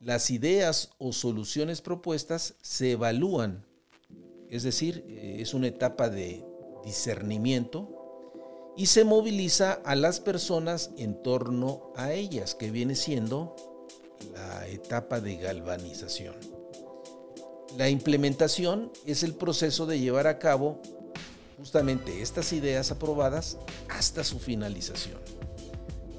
las 0.00 0.30
ideas 0.30 0.90
o 0.98 1.12
soluciones 1.12 1.80
propuestas 1.80 2.54
se 2.62 2.92
evalúan, 2.92 3.66
es 4.50 4.62
decir, 4.62 5.04
eh, 5.08 5.38
es 5.40 5.54
una 5.54 5.68
etapa 5.68 6.08
de 6.08 6.44
discernimiento 6.84 7.90
y 8.76 8.86
se 8.86 9.04
moviliza 9.04 9.72
a 9.84 9.94
las 9.94 10.20
personas 10.20 10.90
en 10.96 11.22
torno 11.22 11.92
a 11.96 12.12
ellas, 12.12 12.54
que 12.54 12.70
viene 12.70 12.94
siendo 12.94 13.56
la 14.32 14.66
etapa 14.68 15.20
de 15.20 15.36
galvanización. 15.36 16.34
La 17.76 17.88
implementación 17.88 18.92
es 19.04 19.22
el 19.22 19.34
proceso 19.34 19.86
de 19.86 19.98
llevar 19.98 20.26
a 20.26 20.38
cabo 20.38 20.80
justamente 21.56 22.22
estas 22.22 22.52
ideas 22.52 22.90
aprobadas 22.90 23.58
hasta 23.88 24.22
su 24.24 24.38
finalización, 24.38 25.18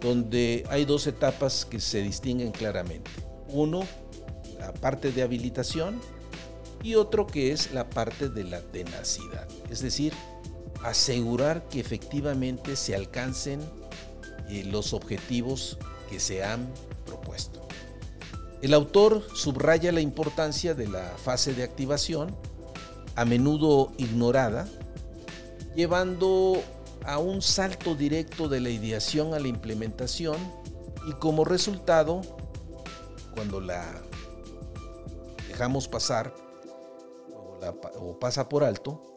donde 0.02 0.66
hay 0.70 0.86
dos 0.86 1.08
etapas 1.08 1.66
que 1.66 1.80
se 1.80 2.02
distinguen 2.02 2.52
claramente. 2.52 3.12
Uno, 3.50 3.86
la 4.60 4.74
parte 4.74 5.12
de 5.12 5.22
habilitación 5.22 6.00
y 6.84 6.96
otro 6.96 7.26
que 7.28 7.52
es 7.52 7.72
la 7.72 7.90
parte 7.90 8.30
de 8.30 8.44
la 8.44 8.62
tenacidad, 8.62 9.48
es 9.70 9.82
decir, 9.82 10.14
asegurar 10.84 11.68
que 11.70 11.80
efectivamente 11.80 12.76
se 12.76 12.96
alcancen 12.96 13.60
eh, 14.50 14.64
los 14.66 14.94
objetivos 14.94 15.78
que 16.10 16.20
se 16.20 16.44
han. 16.44 16.72
El 18.66 18.74
autor 18.74 19.22
subraya 19.36 19.92
la 19.92 20.02
importancia 20.02 20.74
de 20.74 20.88
la 20.88 21.04
fase 21.18 21.54
de 21.54 21.62
activación, 21.62 22.36
a 23.16 23.24
menudo 23.24 23.92
ignorada, 24.00 24.68
llevando 25.76 26.64
a 27.04 27.20
un 27.20 27.44
salto 27.44 27.94
directo 27.94 28.50
de 28.50 28.62
la 28.62 28.72
ideación 28.72 29.36
a 29.36 29.40
la 29.40 29.50
implementación 29.50 30.38
y 31.08 31.12
como 31.14 31.46
resultado, 31.46 32.22
cuando 33.36 33.62
la 33.62 34.02
dejamos 35.48 35.88
pasar 35.88 36.34
o, 38.00 38.18
pasa 38.18 38.50
por 38.50 38.64
alto, 38.64 39.14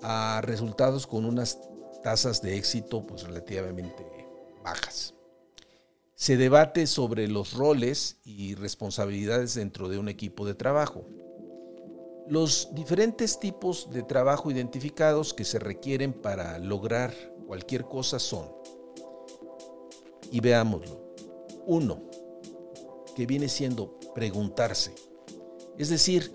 a 0.00 0.40
resultados 0.44 1.08
con 1.08 1.24
unas 1.24 1.58
tasas 2.04 2.40
de 2.40 2.56
éxito 2.56 3.04
pues 3.04 3.24
relativamente 3.24 4.06
bajas 4.62 5.15
se 6.16 6.38
debate 6.38 6.86
sobre 6.86 7.28
los 7.28 7.52
roles 7.52 8.16
y 8.24 8.54
responsabilidades 8.54 9.54
dentro 9.54 9.90
de 9.90 9.98
un 9.98 10.08
equipo 10.08 10.46
de 10.46 10.54
trabajo. 10.54 11.06
Los 12.26 12.70
diferentes 12.72 13.38
tipos 13.38 13.90
de 13.90 14.02
trabajo 14.02 14.50
identificados 14.50 15.34
que 15.34 15.44
se 15.44 15.58
requieren 15.58 16.14
para 16.14 16.58
lograr 16.58 17.14
cualquier 17.46 17.84
cosa 17.84 18.18
son, 18.18 18.48
y 20.32 20.40
veámoslo, 20.40 21.14
uno, 21.66 22.02
que 23.14 23.26
viene 23.26 23.50
siendo 23.50 24.00
preguntarse, 24.14 24.94
es 25.76 25.90
decir, 25.90 26.34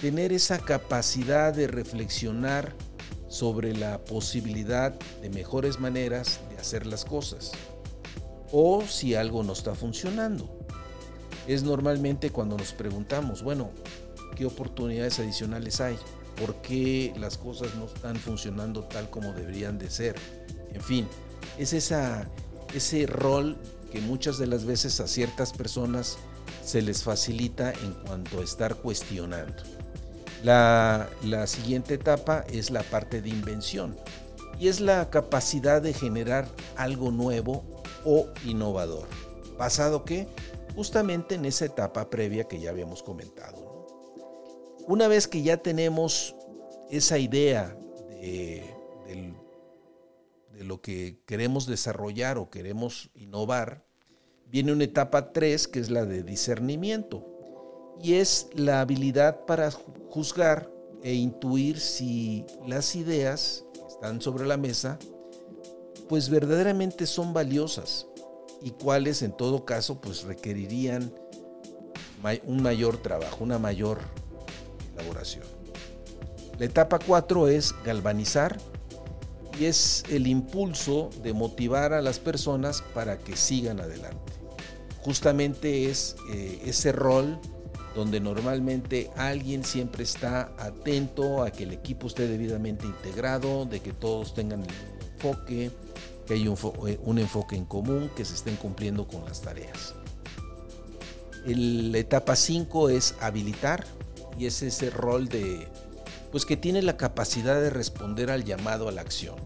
tener 0.00 0.32
esa 0.32 0.60
capacidad 0.60 1.52
de 1.52 1.66
reflexionar 1.66 2.72
sobre 3.26 3.76
la 3.76 4.04
posibilidad 4.04 4.92
de 5.20 5.30
mejores 5.30 5.80
maneras 5.80 6.38
de 6.48 6.58
hacer 6.58 6.86
las 6.86 7.04
cosas 7.04 7.50
o 8.56 8.84
si 8.86 9.16
algo 9.16 9.42
no 9.42 9.52
está 9.52 9.74
funcionando. 9.74 10.48
Es 11.48 11.64
normalmente 11.64 12.30
cuando 12.30 12.56
nos 12.56 12.72
preguntamos, 12.72 13.42
bueno, 13.42 13.70
¿qué 14.36 14.46
oportunidades 14.46 15.18
adicionales 15.18 15.80
hay? 15.80 15.98
¿Por 16.36 16.54
qué 16.62 17.12
las 17.18 17.36
cosas 17.36 17.74
no 17.74 17.86
están 17.86 18.14
funcionando 18.14 18.84
tal 18.84 19.10
como 19.10 19.32
deberían 19.32 19.76
de 19.76 19.90
ser? 19.90 20.14
En 20.72 20.80
fin, 20.80 21.08
es 21.58 21.72
esa, 21.72 22.28
ese 22.72 23.06
rol 23.06 23.58
que 23.90 24.00
muchas 24.00 24.38
de 24.38 24.46
las 24.46 24.64
veces 24.64 25.00
a 25.00 25.08
ciertas 25.08 25.52
personas 25.52 26.16
se 26.64 26.80
les 26.80 27.02
facilita 27.02 27.72
en 27.72 27.92
cuanto 28.06 28.40
a 28.40 28.44
estar 28.44 28.76
cuestionando. 28.76 29.64
La, 30.44 31.08
la, 31.24 31.48
siguiente 31.48 31.94
etapa 31.94 32.44
es 32.48 32.70
la 32.70 32.84
parte 32.84 33.20
de 33.20 33.30
invención. 33.30 33.96
y 34.60 34.68
es 34.68 34.80
la 34.80 35.10
capacidad 35.10 35.82
de 35.82 35.92
generar 35.92 36.46
algo 36.76 37.10
nuevo 37.10 37.73
o 38.04 38.28
innovador. 38.44 39.06
¿Basado 39.58 40.04
qué? 40.04 40.26
Justamente 40.74 41.36
en 41.36 41.44
esa 41.44 41.64
etapa 41.64 42.10
previa 42.10 42.44
que 42.44 42.60
ya 42.60 42.70
habíamos 42.70 43.02
comentado. 43.02 43.86
Una 44.86 45.08
vez 45.08 45.28
que 45.28 45.42
ya 45.42 45.58
tenemos 45.58 46.36
esa 46.90 47.18
idea 47.18 47.76
de, 48.10 48.62
lo 50.58 50.80
que 50.80 51.18
queremos 51.26 51.66
desarrollar 51.66 52.38
o 52.38 52.50
queremos 52.50 53.10
innovar, 53.14 53.84
viene 54.46 54.72
una 54.72 54.84
etapa 54.84 55.32
3 55.32 55.68
que 55.68 55.80
es 55.80 55.90
la 55.90 56.04
de 56.04 56.22
discernimiento 56.22 57.26
y 58.00 58.14
es 58.14 58.48
la 58.54 58.80
habilidad 58.80 59.44
para 59.46 59.70
juzgar 59.70 60.70
e 61.02 61.14
intuir 61.14 61.80
si 61.80 62.44
las 62.66 62.94
ideas 62.94 63.64
que 63.74 63.86
están 63.86 64.20
sobre 64.20 64.46
la 64.46 64.56
mesa 64.56 64.98
pues 66.08 66.28
verdaderamente 66.28 67.06
son 67.06 67.32
valiosas 67.32 68.06
y 68.62 68.70
cuáles 68.70 69.22
en 69.22 69.32
todo 69.32 69.64
caso 69.64 70.00
pues 70.00 70.24
requerirían 70.24 71.12
un 72.44 72.62
mayor 72.62 72.98
trabajo, 72.98 73.44
una 73.44 73.58
mayor 73.58 74.00
elaboración. 74.94 75.44
La 76.58 76.66
etapa 76.66 76.98
4 76.98 77.48
es 77.48 77.74
galvanizar 77.84 78.58
y 79.58 79.66
es 79.66 80.04
el 80.08 80.26
impulso 80.26 81.10
de 81.22 81.32
motivar 81.32 81.92
a 81.92 82.00
las 82.00 82.18
personas 82.18 82.82
para 82.94 83.18
que 83.18 83.36
sigan 83.36 83.80
adelante. 83.80 84.32
Justamente 85.02 85.90
es 85.90 86.16
eh, 86.32 86.62
ese 86.64 86.92
rol 86.92 87.38
donde 87.94 88.20
normalmente 88.20 89.10
alguien 89.16 89.62
siempre 89.62 90.02
está 90.02 90.52
atento 90.58 91.42
a 91.42 91.50
que 91.50 91.64
el 91.64 91.72
equipo 91.72 92.06
esté 92.06 92.26
debidamente 92.26 92.86
integrado, 92.86 93.66
de 93.66 93.80
que 93.80 93.92
todos 93.92 94.34
tengan 94.34 94.64
enfoque, 95.14 95.70
que 96.26 96.34
haya 96.34 96.44
eh, 96.44 96.98
un, 97.02 97.18
enfoque 97.18 97.56
en 97.56 97.64
común, 97.64 98.10
que 98.16 98.24
se 98.24 98.34
estén 98.34 98.56
cumpliendo 98.56 99.06
con 99.06 99.24
las 99.24 99.40
tareas. 99.40 99.94
la 101.44 101.98
etapa 101.98 102.36
5 102.36 102.90
es 102.90 103.14
habilitar 103.20 103.84
y 104.38 104.46
es 104.46 104.62
ese 104.62 104.90
rol 104.90 105.28
de, 105.28 105.68
pues 106.30 106.44
que 106.44 106.56
tiene 106.56 106.82
la 106.82 106.96
capacidad 106.96 107.60
de 107.60 107.70
responder 107.70 108.30
al 108.30 108.44
llamado 108.44 108.88
a 108.88 108.92
la 108.92 109.00
acción. 109.00 109.36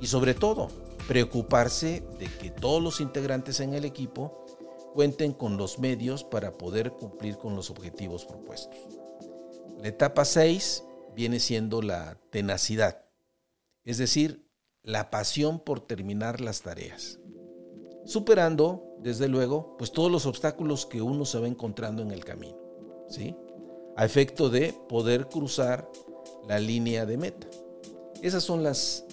Y 0.00 0.06
sobre 0.06 0.34
todo, 0.34 0.68
preocuparse 1.08 2.04
de 2.18 2.26
que 2.26 2.50
todos 2.50 2.82
los 2.82 3.00
integrantes 3.00 3.60
en 3.60 3.74
el 3.74 3.84
equipo 3.84 4.46
cuenten 4.94 5.32
con 5.32 5.56
los 5.56 5.78
medios 5.78 6.22
para 6.24 6.52
poder 6.52 6.92
cumplir 6.92 7.38
con 7.38 7.56
los 7.56 7.70
objetivos 7.70 8.24
propuestos. 8.24 8.76
La 9.80 9.88
etapa 9.88 10.24
6 10.24 10.84
viene 11.14 11.40
siendo 11.40 11.82
la 11.82 12.18
tenacidad, 12.30 13.04
es 13.84 13.98
decir, 13.98 14.46
la 14.82 15.10
pasión 15.10 15.60
por 15.60 15.80
terminar 15.80 16.40
las 16.40 16.62
tareas, 16.62 17.18
superando, 18.04 18.96
desde 19.00 19.28
luego, 19.28 19.76
pues 19.78 19.92
todos 19.92 20.10
los 20.10 20.26
obstáculos 20.26 20.86
que 20.86 21.02
uno 21.02 21.24
se 21.24 21.38
va 21.38 21.48
encontrando 21.48 22.02
en 22.02 22.10
el 22.10 22.24
camino, 22.24 22.56
¿sí? 23.08 23.36
A 23.96 24.04
efecto 24.04 24.48
de 24.48 24.74
poder 24.88 25.28
cruzar 25.28 25.90
la 26.48 26.58
línea 26.58 27.06
de 27.06 27.16
meta. 27.16 27.46
Esos 28.22 28.44
son 28.44 28.62
las, 28.62 29.04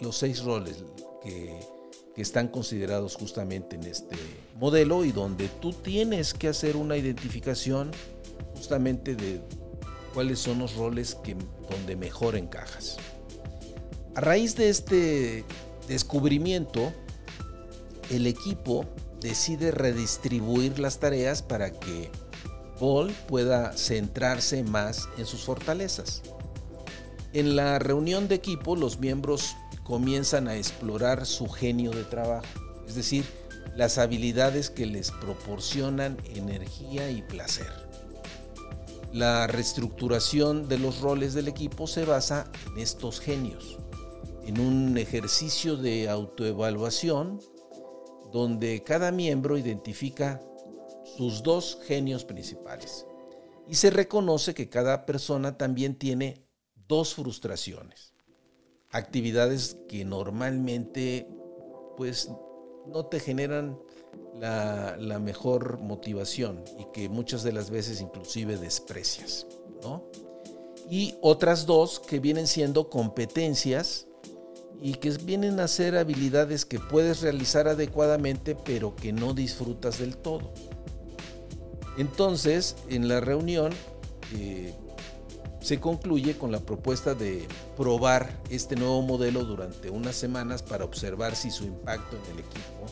los 0.00 0.16
seis 0.16 0.42
roles 0.44 0.84
que 1.22 1.58
que 2.14 2.22
están 2.22 2.48
considerados 2.48 3.16
justamente 3.16 3.76
en 3.76 3.84
este 3.84 4.16
modelo 4.56 5.04
y 5.04 5.12
donde 5.12 5.48
tú 5.48 5.72
tienes 5.72 6.34
que 6.34 6.48
hacer 6.48 6.76
una 6.76 6.96
identificación 6.96 7.90
justamente 8.54 9.14
de 9.14 9.40
cuáles 10.12 10.38
son 10.38 10.58
los 10.58 10.76
roles 10.76 11.14
que, 11.14 11.36
donde 11.70 11.96
mejor 11.96 12.36
encajas. 12.36 12.98
A 14.14 14.20
raíz 14.20 14.56
de 14.56 14.68
este 14.68 15.44
descubrimiento, 15.88 16.92
el 18.10 18.26
equipo 18.26 18.84
decide 19.22 19.70
redistribuir 19.70 20.78
las 20.78 21.00
tareas 21.00 21.40
para 21.40 21.70
que 21.70 22.10
Paul 22.78 23.10
pueda 23.26 23.72
centrarse 23.72 24.64
más 24.64 25.08
en 25.16 25.24
sus 25.24 25.44
fortalezas. 25.44 26.22
En 27.32 27.56
la 27.56 27.78
reunión 27.78 28.28
de 28.28 28.34
equipo, 28.34 28.76
los 28.76 29.00
miembros 29.00 29.56
comienzan 29.82 30.46
a 30.46 30.56
explorar 30.56 31.24
su 31.24 31.48
genio 31.48 31.90
de 31.90 32.04
trabajo, 32.04 32.46
es 32.86 32.94
decir, 32.94 33.24
las 33.76 33.96
habilidades 33.96 34.68
que 34.68 34.84
les 34.84 35.10
proporcionan 35.10 36.18
energía 36.34 37.10
y 37.10 37.22
placer. 37.22 37.72
La 39.14 39.46
reestructuración 39.46 40.68
de 40.68 40.78
los 40.78 41.00
roles 41.00 41.32
del 41.32 41.48
equipo 41.48 41.86
se 41.86 42.04
basa 42.04 42.50
en 42.66 42.78
estos 42.78 43.20
genios, 43.20 43.78
en 44.46 44.60
un 44.60 44.98
ejercicio 44.98 45.76
de 45.76 46.08
autoevaluación 46.08 47.40
donde 48.32 48.82
cada 48.82 49.12
miembro 49.12 49.58
identifica 49.58 50.40
sus 51.16 51.42
dos 51.42 51.78
genios 51.86 52.24
principales. 52.24 53.06
Y 53.68 53.74
se 53.74 53.90
reconoce 53.90 54.54
que 54.54 54.68
cada 54.68 55.06
persona 55.06 55.56
también 55.56 55.96
tiene 55.96 56.44
dos 56.88 57.14
frustraciones 57.14 58.12
actividades 58.92 59.78
que 59.88 60.04
normalmente 60.04 61.26
pues 61.96 62.30
no 62.86 63.06
te 63.06 63.20
generan 63.20 63.78
la, 64.38 65.18
mejor 65.18 65.80
motivación 65.80 66.62
y 66.78 66.84
que 66.92 67.08
muchas 67.08 67.42
de 67.42 67.52
las 67.52 67.70
veces 67.70 68.00
inclusive 68.00 68.56
desprecias, 68.56 69.46
Y 70.90 71.14
otras 71.22 71.64
dos 71.64 72.00
que 72.00 72.20
vienen 72.20 72.46
siendo 72.46 72.90
competencias 72.90 74.06
y 74.82 74.94
que 74.94 75.10
vienen 75.10 75.60
a 75.60 75.68
ser 75.68 75.96
habilidades 75.96 76.64
que 76.64 76.80
puedes 76.80 77.22
realizar 77.22 77.68
adecuadamente 77.68 78.56
pero 78.56 78.96
que 78.96 79.12
no 79.12 79.32
disfrutas 79.32 80.00
del 80.00 80.16
todo. 80.16 80.52
Entonces, 81.96 82.74
en 82.88 83.06
la 83.06 83.20
reunión, 83.20 83.72
eh, 84.34 84.74
se 85.60 85.78
concluye 85.78 86.36
con 86.36 86.50
la 86.50 86.58
propuesta 86.58 87.14
de 87.14 87.46
probar 87.76 88.40
este 88.50 88.74
nuevo 88.74 89.02
modelo 89.02 89.44
durante 89.44 89.88
unas 89.88 90.16
semanas 90.16 90.62
para 90.62 90.84
observar 90.84 91.36
si 91.36 91.52
su 91.52 91.64
impacto 91.64 92.16
en 92.16 92.32
el 92.32 92.38
equipo 92.40 92.86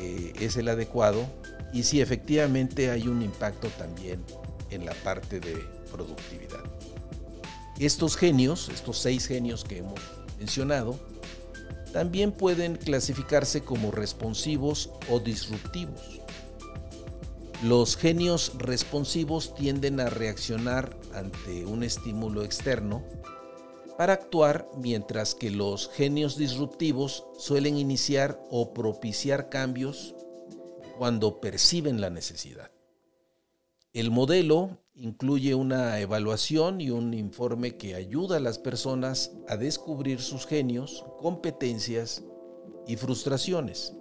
eh, 0.00 0.32
es 0.38 0.56
el 0.56 0.68
adecuado 0.68 1.26
y 1.72 1.82
si 1.82 2.00
efectivamente 2.00 2.92
hay 2.92 3.08
un 3.08 3.22
impacto 3.22 3.68
también 3.70 4.22
en 4.70 4.86
la 4.86 4.94
parte 4.94 5.40
de 5.40 5.56
productividad. 5.90 6.62
Estos 7.80 8.16
genios, 8.16 8.68
estos 8.68 8.98
seis 8.98 9.26
genios 9.26 9.64
que 9.64 9.78
hemos 9.78 10.00
mencionado, 10.38 10.98
también 11.92 12.32
pueden 12.32 12.76
clasificarse 12.76 13.62
como 13.62 13.90
responsivos 13.90 14.90
o 15.10 15.18
disruptivos. 15.18 16.20
Los 17.62 17.96
genios 17.96 18.52
responsivos 18.58 19.54
tienden 19.54 19.98
a 20.00 20.10
reaccionar 20.10 20.94
ante 21.14 21.64
un 21.64 21.82
estímulo 21.82 22.44
externo 22.44 23.02
para 23.96 24.12
actuar, 24.12 24.68
mientras 24.76 25.34
que 25.34 25.50
los 25.50 25.88
genios 25.88 26.36
disruptivos 26.36 27.24
suelen 27.38 27.78
iniciar 27.78 28.38
o 28.50 28.74
propiciar 28.74 29.48
cambios 29.48 30.14
cuando 30.98 31.40
perciben 31.40 32.00
la 32.00 32.10
necesidad. 32.10 32.70
El 33.94 34.10
modelo 34.10 34.82
incluye 34.98 35.54
una 35.54 36.00
evaluación 36.00 36.80
y 36.80 36.90
un 36.90 37.12
informe 37.12 37.76
que 37.76 37.94
ayuda 37.94 38.38
a 38.38 38.40
las 38.40 38.58
personas 38.58 39.32
a 39.46 39.56
descubrir 39.56 40.20
sus 40.20 40.46
genios, 40.46 41.04
competencias 41.20 42.24
y 42.86 42.96
frustraciones. 42.96 43.92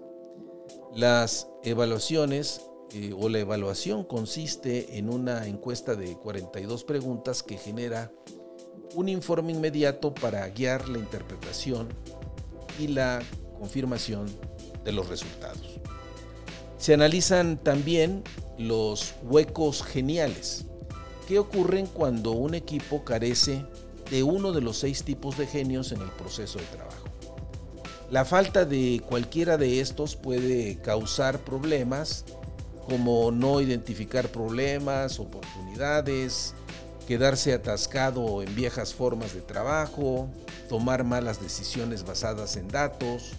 Las 0.93 1.49
evaluaciones 1.63 2.61
eh, 2.93 3.13
o 3.17 3.27
la 3.27 3.39
evaluación 3.39 4.05
consiste 4.05 4.97
en 4.97 5.09
una 5.09 5.47
encuesta 5.47 5.95
de 5.95 6.15
42 6.15 6.85
preguntas 6.85 7.43
que 7.43 7.57
genera 7.57 8.11
un 8.93 9.09
informe 9.09 9.51
inmediato 9.51 10.13
para 10.13 10.47
guiar 10.47 10.87
la 10.87 10.97
interpretación 10.97 11.89
y 12.79 12.87
la 12.87 13.21
confirmación 13.59 14.27
de 14.85 14.93
los 14.93 15.09
resultados. 15.09 15.79
Se 16.77 16.93
analizan 16.93 17.57
también 17.57 18.23
los 18.57 19.15
huecos 19.23 19.83
geniales. 19.83 20.65
¿Qué 21.27 21.39
ocurren 21.39 21.87
cuando 21.87 22.31
un 22.31 22.53
equipo 22.53 23.03
carece 23.03 23.65
de 24.11 24.21
uno 24.21 24.51
de 24.51 24.61
los 24.61 24.77
seis 24.77 25.03
tipos 25.03 25.37
de 25.37 25.47
genios 25.47 25.91
en 25.91 26.01
el 26.01 26.09
proceso 26.09 26.59
de 26.59 26.65
trabajo? 26.65 27.05
La 28.11 28.25
falta 28.25 28.65
de 28.65 29.01
cualquiera 29.07 29.57
de 29.57 29.79
estos 29.79 30.15
puede 30.15 30.79
causar 30.81 31.39
problemas 31.39 32.25
como 32.87 33.31
no 33.31 33.61
identificar 33.61 34.29
problemas, 34.29 35.19
oportunidades, 35.19 36.53
quedarse 37.07 37.53
atascado 37.53 38.43
en 38.43 38.53
viejas 38.53 38.93
formas 38.93 39.33
de 39.33 39.41
trabajo, 39.41 40.29
tomar 40.69 41.03
malas 41.03 41.41
decisiones 41.41 42.05
basadas 42.05 42.55
en 42.57 42.67
datos, 42.67 43.33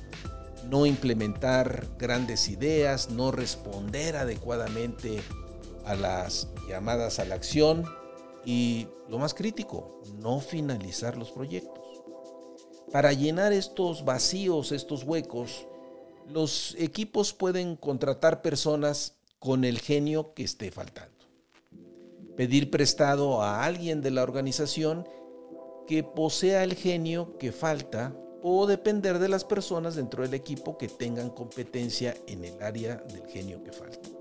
no 0.69 0.87
implementar 0.87 1.87
grandes 1.97 2.49
ideas, 2.49 3.11
no 3.11 3.31
responder 3.31 4.17
adecuadamente 4.17 5.23
a 5.87 5.95
las 5.95 6.49
llamadas 6.69 7.19
a 7.19 7.25
la 7.25 7.37
acción 7.37 7.85
y, 8.45 8.89
lo 9.09 9.19
más 9.19 9.35
crítico, 9.35 10.03
no 10.19 10.41
finalizar 10.41 11.17
los 11.17 11.31
proyectos. 11.31 11.85
Para 12.93 13.13
llenar 13.13 13.53
estos 13.53 14.05
vacíos, 14.05 14.73
estos 14.73 15.05
huecos, 15.05 15.67
los 16.29 16.75
equipos 16.79 17.33
pueden 17.33 17.77
contratar 17.77 18.43
personas 18.43 19.15
con 19.39 19.65
el 19.65 19.79
genio 19.79 20.35
que 20.35 20.45
esté 20.45 20.71
faltando. 20.71 21.15
Pedir 22.37 22.71
prestado 22.71 23.43
a 23.43 23.65
alguien 23.65 24.03
de 24.03 24.11
la 24.11 24.23
organización 24.23 25.09
que 25.87 26.03
posea 26.03 26.65
el 26.65 26.75
genio 26.75 27.39
que 27.39 27.53
falta 27.53 28.15
o 28.43 28.67
depender 28.67 29.19
de 29.19 29.29
las 29.29 29.45
personas 29.45 29.95
dentro 29.95 30.23
del 30.23 30.35
equipo 30.35 30.77
que 30.79 30.89
tengan 30.89 31.31
competencia 31.31 32.17
en 32.27 32.45
el 32.45 32.61
área 32.63 32.97
del 32.97 33.27
genio 33.29 33.63
que 33.63 33.73
falta. 33.73 34.16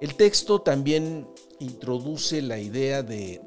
El 0.00 0.14
texto 0.14 0.60
también 0.60 1.26
introduce 1.58 2.42
la 2.42 2.58
idea 2.58 3.02
de 3.02 3.40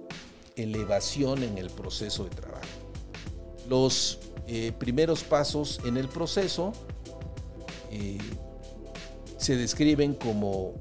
elevación 0.56 1.44
en 1.44 1.58
el 1.58 1.70
proceso 1.70 2.24
de 2.24 2.32
trabajo. 2.32 2.66
Los 3.68 4.20
eh, 4.48 4.72
primeros 4.78 5.24
pasos 5.24 5.80
en 5.86 5.96
el 5.98 6.08
proceso 6.08 6.74
eh, 7.92 8.18
se 9.38 9.56
describen 9.56 10.16
como 10.16 10.74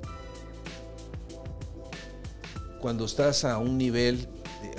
cuando 2.80 3.04
estás 3.04 3.44
a 3.44 3.58
un 3.58 3.76
nivel, 3.76 4.26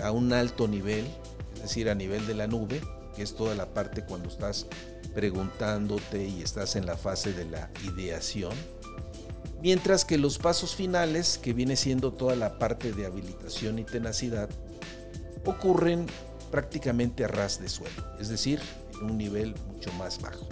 a 0.01 0.11
un 0.11 0.33
alto 0.33 0.67
nivel, 0.67 1.05
es 1.55 1.61
decir, 1.61 1.89
a 1.89 1.95
nivel 1.95 2.25
de 2.25 2.33
la 2.33 2.47
nube, 2.47 2.81
que 3.15 3.21
es 3.21 3.35
toda 3.35 3.53
la 3.53 3.73
parte 3.73 4.03
cuando 4.05 4.29
estás 4.29 4.65
preguntándote 5.13 6.27
y 6.27 6.41
estás 6.41 6.75
en 6.75 6.85
la 6.85 6.97
fase 6.97 7.33
de 7.33 7.45
la 7.45 7.69
ideación, 7.83 8.53
mientras 9.61 10.05
que 10.05 10.17
los 10.17 10.37
pasos 10.37 10.75
finales, 10.75 11.37
que 11.37 11.53
viene 11.53 11.75
siendo 11.75 12.13
toda 12.13 12.35
la 12.35 12.57
parte 12.57 12.91
de 12.91 13.05
habilitación 13.05 13.79
y 13.79 13.83
tenacidad, 13.83 14.49
ocurren 15.45 16.05
prácticamente 16.51 17.23
a 17.23 17.27
ras 17.27 17.59
de 17.59 17.69
suelo, 17.69 18.03
es 18.19 18.29
decir, 18.29 18.59
en 18.99 19.11
un 19.11 19.17
nivel 19.17 19.55
mucho 19.67 19.91
más 19.93 20.21
bajo. 20.21 20.47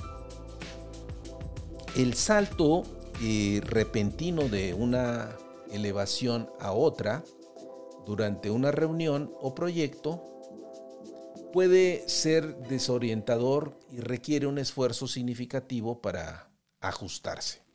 El 1.96 2.14
salto 2.14 2.84
eh, 3.22 3.62
repentino 3.64 4.44
de 4.48 4.74
una 4.74 5.36
elevación 5.72 6.50
a 6.60 6.72
otra 6.72 7.24
durante 8.06 8.52
una 8.52 8.72
reunión 8.72 9.34
o 9.42 9.54
proyecto 9.56 10.24
puede 11.52 12.08
ser 12.08 12.56
desorientador 12.68 13.78
y 13.92 14.00
requiere 14.00 14.48
un 14.48 14.60
esfuerzo 14.60 15.08
significativo 15.08 16.02
para 16.02 16.52
ajustarse. 16.80 17.67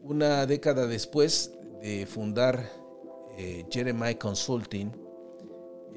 Una 0.00 0.46
década 0.46 0.86
después 0.86 1.52
de 1.80 2.06
fundar 2.06 2.70
eh, 3.36 3.66
Jeremiah 3.70 4.18
Consulting, 4.18 4.92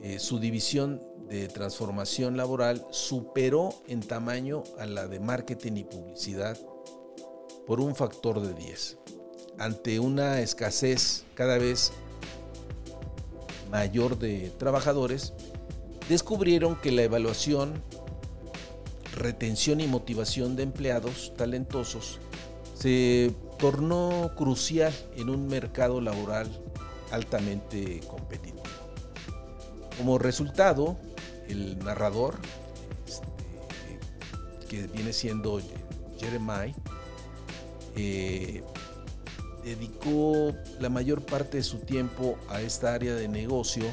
eh, 0.01 0.19
su 0.19 0.39
división 0.39 1.01
de 1.29 1.47
transformación 1.47 2.38
laboral 2.38 2.86
superó 2.91 3.73
en 3.88 4.01
tamaño 4.01 4.63
a 4.77 4.86
la 4.86 5.08
de 5.08 5.19
marketing 5.19 5.73
y 5.77 5.84
publicidad 5.84 6.58
por 7.65 7.79
un 7.79 7.95
factor 7.95 8.41
de 8.41 8.53
10. 8.53 8.97
Ante 9.58 9.99
una 9.99 10.41
escasez 10.41 11.25
cada 11.34 11.58
vez 11.58 11.91
mayor 13.71 14.19
de 14.19 14.51
trabajadores, 14.58 15.34
descubrieron 16.10 16.75
que 16.75 16.91
la 16.91 17.03
evaluación, 17.03 17.81
retención 19.13 19.79
y 19.79 19.88
motivación 19.88 20.55
de 20.55 20.63
empleados 20.63 21.34
talentosos 21.38 22.19
se 22.75 23.31
tornó 23.58 24.32
crucial 24.36 24.94
en 25.15 25.30
un 25.30 25.48
mercado 25.48 26.02
laboral 26.02 26.50
altamente 27.12 28.02
competitivo. 28.08 28.63
Como 29.98 30.18
resultado, 30.18 30.98
el 31.48 31.80
narrador, 31.80 32.36
este, 33.08 34.68
que 34.68 34.88
viene 34.88 35.13
siendo 35.13 35.62
Jeremiah, 36.18 36.76
eh, 37.96 38.63
dedicó 39.63 40.54
la 40.80 40.89
mayor 40.89 41.26
parte 41.26 41.58
de 41.58 41.63
su 41.63 41.80
tiempo 41.80 42.38
a 42.50 42.62
esta 42.62 42.94
área 42.94 43.15
de 43.15 43.28
negocio, 43.28 43.86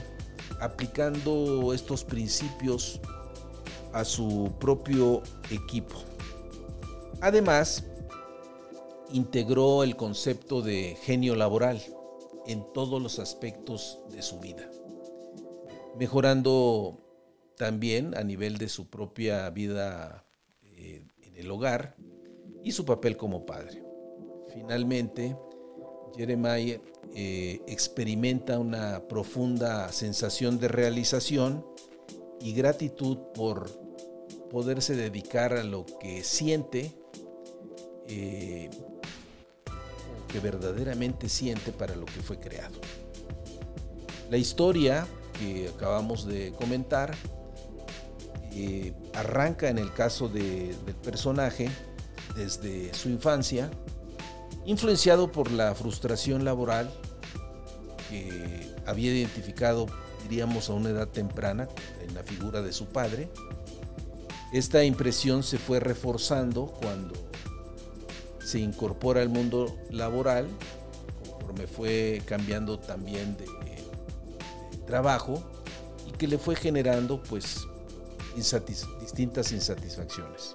aplicando 0.61 1.72
estos 1.72 2.05
principios 2.05 3.01
a 3.92 4.05
su 4.05 4.53
propio 4.59 5.22
equipo. 5.51 5.96
Además, 7.20 7.85
integró 9.12 9.83
el 9.83 9.96
concepto 9.96 10.62
de 10.62 10.96
genio 11.03 11.37
laboral 11.37 11.83
en 12.46 12.64
todos 12.72 13.01
los 13.01 13.18
aspectos 13.18 14.01
de 14.11 14.22
su 14.22 14.40
vida, 14.40 14.68
mejorando 15.98 16.98
también 17.57 18.16
a 18.16 18.25
nivel 18.25 18.59
de 18.59 18.68
su 18.68 18.88
propia 18.88 19.48
vida 19.51 20.25
eh, 20.62 21.07
en 21.22 21.37
el 21.37 21.51
hogar 21.51 21.96
y 22.64 22.72
su 22.72 22.85
papel 22.85 23.16
como 23.16 23.46
padre. 23.46 23.83
Finalmente, 24.53 25.37
Jeremiah 26.16 26.81
eh, 27.14 27.61
experimenta 27.66 28.59
una 28.59 29.07
profunda 29.09 29.90
sensación 29.92 30.59
de 30.59 30.68
realización 30.68 31.64
y 32.40 32.53
gratitud 32.55 33.18
por 33.35 33.70
poderse 34.51 34.96
dedicar 34.96 35.55
a 35.55 35.62
lo 35.62 35.87
que 36.01 36.22
siente 36.25 36.92
eh, 38.09 38.68
que 40.33 40.40
verdaderamente 40.40 41.29
siente 41.29 41.73
para 41.73 41.95
lo 41.95 42.07
que 42.07 42.23
fue 42.23 42.40
creado. 42.40 42.81
La 44.31 44.38
historia 44.38 45.07
que 45.38 45.68
acabamos 45.68 46.27
de 46.27 46.53
comentar 46.53 47.14
eh, 48.55 48.95
arranca 49.14 49.68
en 49.68 49.79
el 49.79 49.92
caso 49.92 50.29
del 50.29 50.75
personaje 51.03 51.68
desde 52.35 52.95
su 52.95 53.11
infancia, 53.11 53.71
influenciado 54.64 55.31
por 55.31 55.51
la 55.51 55.75
frustración 55.75 56.45
laboral 56.45 56.90
que 58.09 58.75
había 58.87 59.12
identificado, 59.12 59.87
diríamos, 60.23 60.71
a 60.71 60.75
una 60.75 60.90
edad 60.90 61.09
temprana 61.09 61.68
en 62.01 62.14
la 62.14 62.23
figura 62.23 62.62
de 62.62 62.73
su 62.73 62.87
padre. 62.87 63.31
Esta 64.53 64.85
impresión 64.85 65.42
se 65.42 65.59
fue 65.59 65.81
reforzando 65.81 66.66
cuando 66.66 67.32
se 68.52 68.58
incorpora 68.58 69.22
al 69.22 69.30
mundo 69.30 69.74
laboral, 69.88 70.46
conforme 71.26 71.66
fue 71.66 72.20
cambiando 72.26 72.78
también 72.78 73.34
de, 73.38 73.46
trabajo 74.86 75.42
y 76.06 76.12
que 76.12 76.28
le 76.28 76.36
fue 76.36 76.54
generando 76.54 77.22
pues 77.22 77.66
distintas 78.36 79.52
insatisfacciones. 79.52 80.54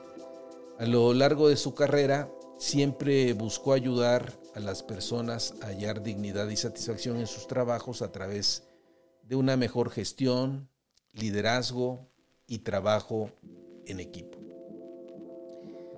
A 0.77 0.86
lo 0.86 1.12
largo 1.15 1.49
de 1.49 1.57
su 1.57 1.73
carrera 1.73 2.31
siempre 2.60 3.33
buscó 3.33 3.73
ayudar 3.73 4.31
a 4.53 4.60
las 4.60 4.83
personas 4.83 5.55
a 5.63 5.67
hallar 5.67 6.03
dignidad 6.03 6.47
y 6.49 6.55
satisfacción 6.55 7.17
en 7.17 7.25
sus 7.25 7.47
trabajos 7.47 8.03
a 8.03 8.12
través 8.12 8.67
de 9.23 9.36
una 9.36 9.57
mejor 9.57 9.89
gestión, 9.89 10.69
liderazgo 11.13 12.12
y 12.45 12.60
trabajo 12.60 13.31
en 13.88 13.99
equipo. 13.99 14.37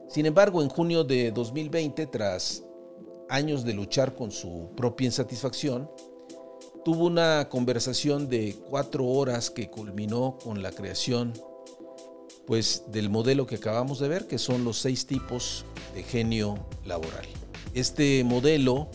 Sin 0.09 0.25
embargo, 0.25 0.63
en 0.63 0.69
junio 0.69 1.03
de 1.03 1.31
2020, 1.31 2.07
tras 2.07 2.63
años 3.29 3.63
de 3.63 3.73
luchar 3.73 4.15
con 4.15 4.31
su 4.31 4.71
propia 4.75 5.05
insatisfacción, 5.05 5.87
tuvo 6.83 7.05
una 7.05 7.47
conversación 7.47 8.27
de 8.27 8.57
cuatro 8.71 9.05
horas 9.05 9.51
que 9.51 9.69
culminó 9.69 10.39
con 10.43 10.63
la 10.63 10.71
creación 10.71 11.33
pues, 12.47 12.85
del 12.87 13.11
modelo 13.11 13.45
que 13.45 13.57
acabamos 13.57 13.99
de 13.99 14.07
ver, 14.07 14.25
que 14.25 14.39
son 14.39 14.63
los 14.63 14.79
seis 14.79 15.05
tipos 15.05 15.63
de 15.93 16.01
genio 16.01 16.57
laboral. 16.85 17.27
Este 17.75 18.23
modelo 18.23 18.89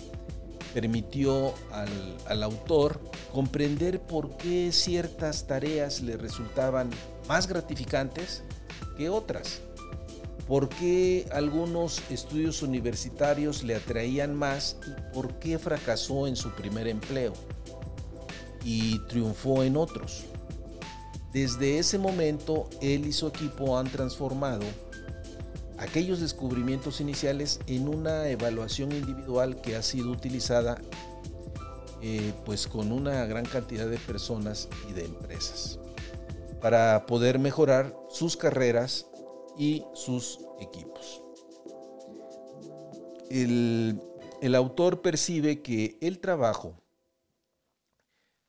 permitió 0.74 1.54
al, 1.70 2.16
al 2.26 2.42
autor 2.42 3.00
comprender 3.32 4.00
por 4.00 4.36
qué 4.36 4.72
ciertas 4.72 5.46
tareas 5.46 6.00
le 6.00 6.16
resultaban 6.16 6.90
más 7.28 7.46
gratificantes 7.46 8.42
que 8.96 9.08
otras 9.08 9.60
por 10.46 10.68
qué 10.68 11.26
algunos 11.32 12.02
estudios 12.10 12.62
universitarios 12.62 13.62
le 13.62 13.74
atraían 13.74 14.34
más 14.34 14.76
y 14.86 15.14
por 15.14 15.34
qué 15.38 15.58
fracasó 15.58 16.26
en 16.26 16.36
su 16.36 16.50
primer 16.50 16.86
empleo 16.86 17.32
y 18.64 18.98
triunfó 19.08 19.62
en 19.62 19.76
otros. 19.76 20.24
Desde 21.32 21.78
ese 21.78 21.98
momento, 21.98 22.68
él 22.80 23.06
y 23.06 23.12
su 23.12 23.26
equipo 23.26 23.78
han 23.78 23.90
transformado 23.90 24.64
aquellos 25.78 26.20
descubrimientos 26.20 27.00
iniciales 27.00 27.60
en 27.66 27.88
una 27.88 28.28
evaluación 28.28 28.92
individual 28.92 29.60
que 29.60 29.76
ha 29.76 29.82
sido 29.82 30.10
utilizada 30.10 30.78
eh, 32.02 32.32
pues 32.44 32.66
con 32.66 32.92
una 32.92 33.24
gran 33.26 33.46
cantidad 33.46 33.86
de 33.86 33.98
personas 33.98 34.68
y 34.88 34.92
de 34.92 35.06
empresas 35.06 35.78
para 36.60 37.04
poder 37.06 37.38
mejorar 37.38 37.94
sus 38.08 38.36
carreras 38.36 39.06
y 39.56 39.84
sus 39.94 40.40
equipos. 40.60 41.22
El, 43.30 44.54
autor 44.54 45.00
percibe 45.00 45.62
que 45.62 45.96
el 46.00 46.18
trabajo 46.18 46.74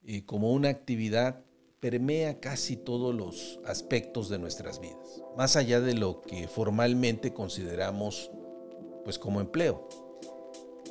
eh, 0.03 0.25
como 0.25 0.51
una 0.51 0.69
actividad 0.69 1.43
permea 1.79 2.39
casi 2.39 2.75
todos 2.75 3.13
los 3.15 3.59
aspectos 3.65 4.29
de 4.29 4.39
nuestras 4.39 4.79
vidas, 4.79 5.23
más 5.37 5.55
allá 5.55 5.81
de 5.81 5.93
lo 5.93 6.21
que 6.21 6.47
formalmente 6.47 7.33
consideramos 7.33 8.31
pues 9.03 9.19
como 9.19 9.39
empleo. 9.39 9.87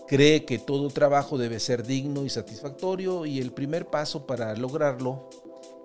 Cree 0.07 0.44
que 0.44 0.59
todo 0.59 0.88
trabajo 0.88 1.38
debe 1.38 1.61
ser 1.61 1.85
digno 1.85 2.24
y 2.24 2.31
satisfactorio 2.31 3.27
y 3.27 3.40
el 3.40 3.53
primer 3.53 3.87
paso 3.87 4.27
para 4.27 4.55
lograrlo 4.55 5.29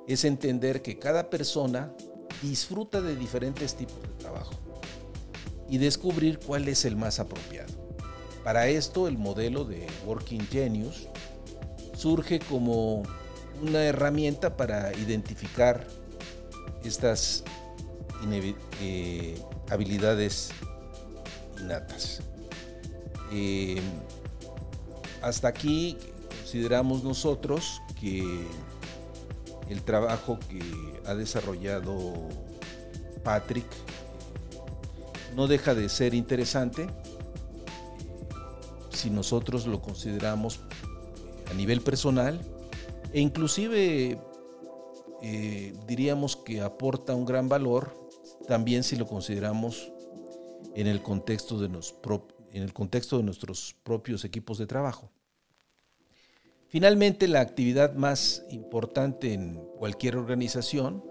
es 0.07 0.25
entender 0.25 0.81
que 0.81 0.99
cada 0.99 1.29
persona 1.29 1.95
disfruta 2.41 3.01
de 3.01 3.15
diferentes 3.15 3.75
tipos 3.75 4.01
de 4.01 4.09
trabajo 4.19 4.53
y 5.69 5.77
descubrir 5.77 6.39
cuál 6.39 6.67
es 6.67 6.85
el 6.85 6.95
más 6.95 7.19
apropiado. 7.19 7.73
Para 8.43 8.67
esto 8.67 9.07
el 9.07 9.17
modelo 9.17 9.65
de 9.65 9.85
Working 10.05 10.47
Genius 10.47 11.07
surge 11.93 12.39
como 12.39 13.03
una 13.61 13.83
herramienta 13.83 14.55
para 14.55 14.95
identificar 14.95 15.85
estas 16.83 17.43
eh, 18.81 19.41
habilidades 19.69 20.49
innatas. 21.59 22.21
Eh, 23.31 23.81
hasta 25.21 25.49
aquí 25.49 25.97
consideramos 26.39 27.03
nosotros 27.03 27.81
que 27.99 28.45
el 29.69 29.83
trabajo 29.83 30.39
que 30.49 30.61
ha 31.05 31.15
desarrollado 31.15 32.13
Patrick 33.23 33.67
no 35.35 35.47
deja 35.47 35.75
de 35.75 35.89
ser 35.89 36.13
interesante 36.13 36.87
si 38.89 39.09
nosotros 39.09 39.67
lo 39.67 39.81
consideramos 39.81 40.59
a 41.49 41.53
nivel 41.53 41.81
personal 41.81 42.39
e 43.13 43.21
inclusive 43.21 44.19
eh, 45.21 45.73
diríamos 45.87 46.35
que 46.35 46.61
aporta 46.61 47.15
un 47.15 47.25
gran 47.25 47.47
valor 47.49 47.93
también 48.47 48.83
si 48.83 48.95
lo 48.95 49.05
consideramos 49.05 49.91
en 50.75 50.87
el 50.87 51.01
contexto 51.01 51.59
de, 51.59 51.67
en 51.67 52.63
el 52.63 52.73
contexto 52.73 53.17
de 53.17 53.23
nuestros 53.23 53.75
propios 53.83 54.23
equipos 54.25 54.57
de 54.57 54.65
trabajo. 54.65 55.11
Finalmente, 56.69 57.27
la 57.27 57.41
actividad 57.41 57.95
más 57.95 58.43
importante 58.51 59.33
en 59.33 59.55
cualquier 59.79 60.15
organización, 60.15 61.03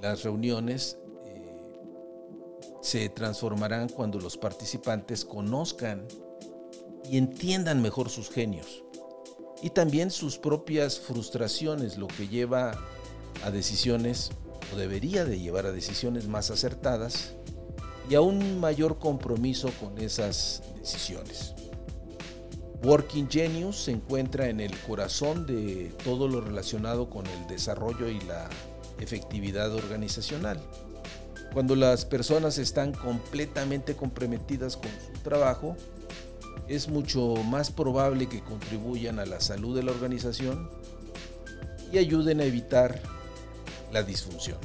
las 0.00 0.22
reuniones, 0.22 0.96
eh, 1.26 1.78
se 2.80 3.10
transformarán 3.10 3.90
cuando 3.90 4.18
los 4.18 4.38
participantes 4.38 5.26
conozcan 5.26 6.08
y 7.04 7.18
entiendan 7.18 7.82
mejor 7.82 8.08
sus 8.08 8.30
genios 8.30 8.84
y 9.62 9.68
también 9.68 10.10
sus 10.10 10.38
propias 10.38 10.98
frustraciones, 10.98 11.98
lo 11.98 12.06
que 12.06 12.26
lleva 12.26 12.72
a 13.44 13.50
decisiones 13.50 14.30
o 14.72 14.76
debería 14.76 15.26
de 15.26 15.38
llevar 15.38 15.66
a 15.66 15.72
decisiones 15.72 16.26
más 16.26 16.50
acertadas 16.50 17.34
y 18.08 18.14
a 18.14 18.22
un 18.22 18.58
mayor 18.60 18.98
compromiso 18.98 19.70
con 19.78 19.98
esas 19.98 20.62
decisiones. 20.80 21.54
Working 22.82 23.28
Genius 23.28 23.76
se 23.84 23.90
encuentra 23.90 24.48
en 24.48 24.60
el 24.60 24.76
corazón 24.80 25.46
de 25.46 25.92
todo 26.04 26.28
lo 26.28 26.40
relacionado 26.40 27.10
con 27.10 27.26
el 27.26 27.46
desarrollo 27.48 28.08
y 28.08 28.20
la 28.20 28.48
efectividad 29.00 29.74
organizacional. 29.74 30.60
Cuando 31.52 31.74
las 31.74 32.04
personas 32.04 32.58
están 32.58 32.92
completamente 32.92 33.96
comprometidas 33.96 34.76
con 34.76 34.90
su 34.90 35.20
trabajo, 35.22 35.76
es 36.68 36.88
mucho 36.88 37.34
más 37.44 37.70
probable 37.70 38.28
que 38.28 38.42
contribuyan 38.42 39.18
a 39.18 39.26
la 39.26 39.40
salud 39.40 39.74
de 39.74 39.82
la 39.82 39.90
organización 39.90 40.70
y 41.90 41.98
ayuden 41.98 42.40
a 42.40 42.44
evitar 42.44 43.00
la 43.92 44.02
disfunción. 44.02 44.58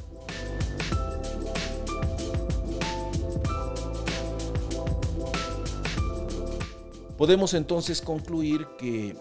Podemos 7.24 7.54
entonces 7.54 8.02
concluir 8.02 8.68
que 8.78 9.16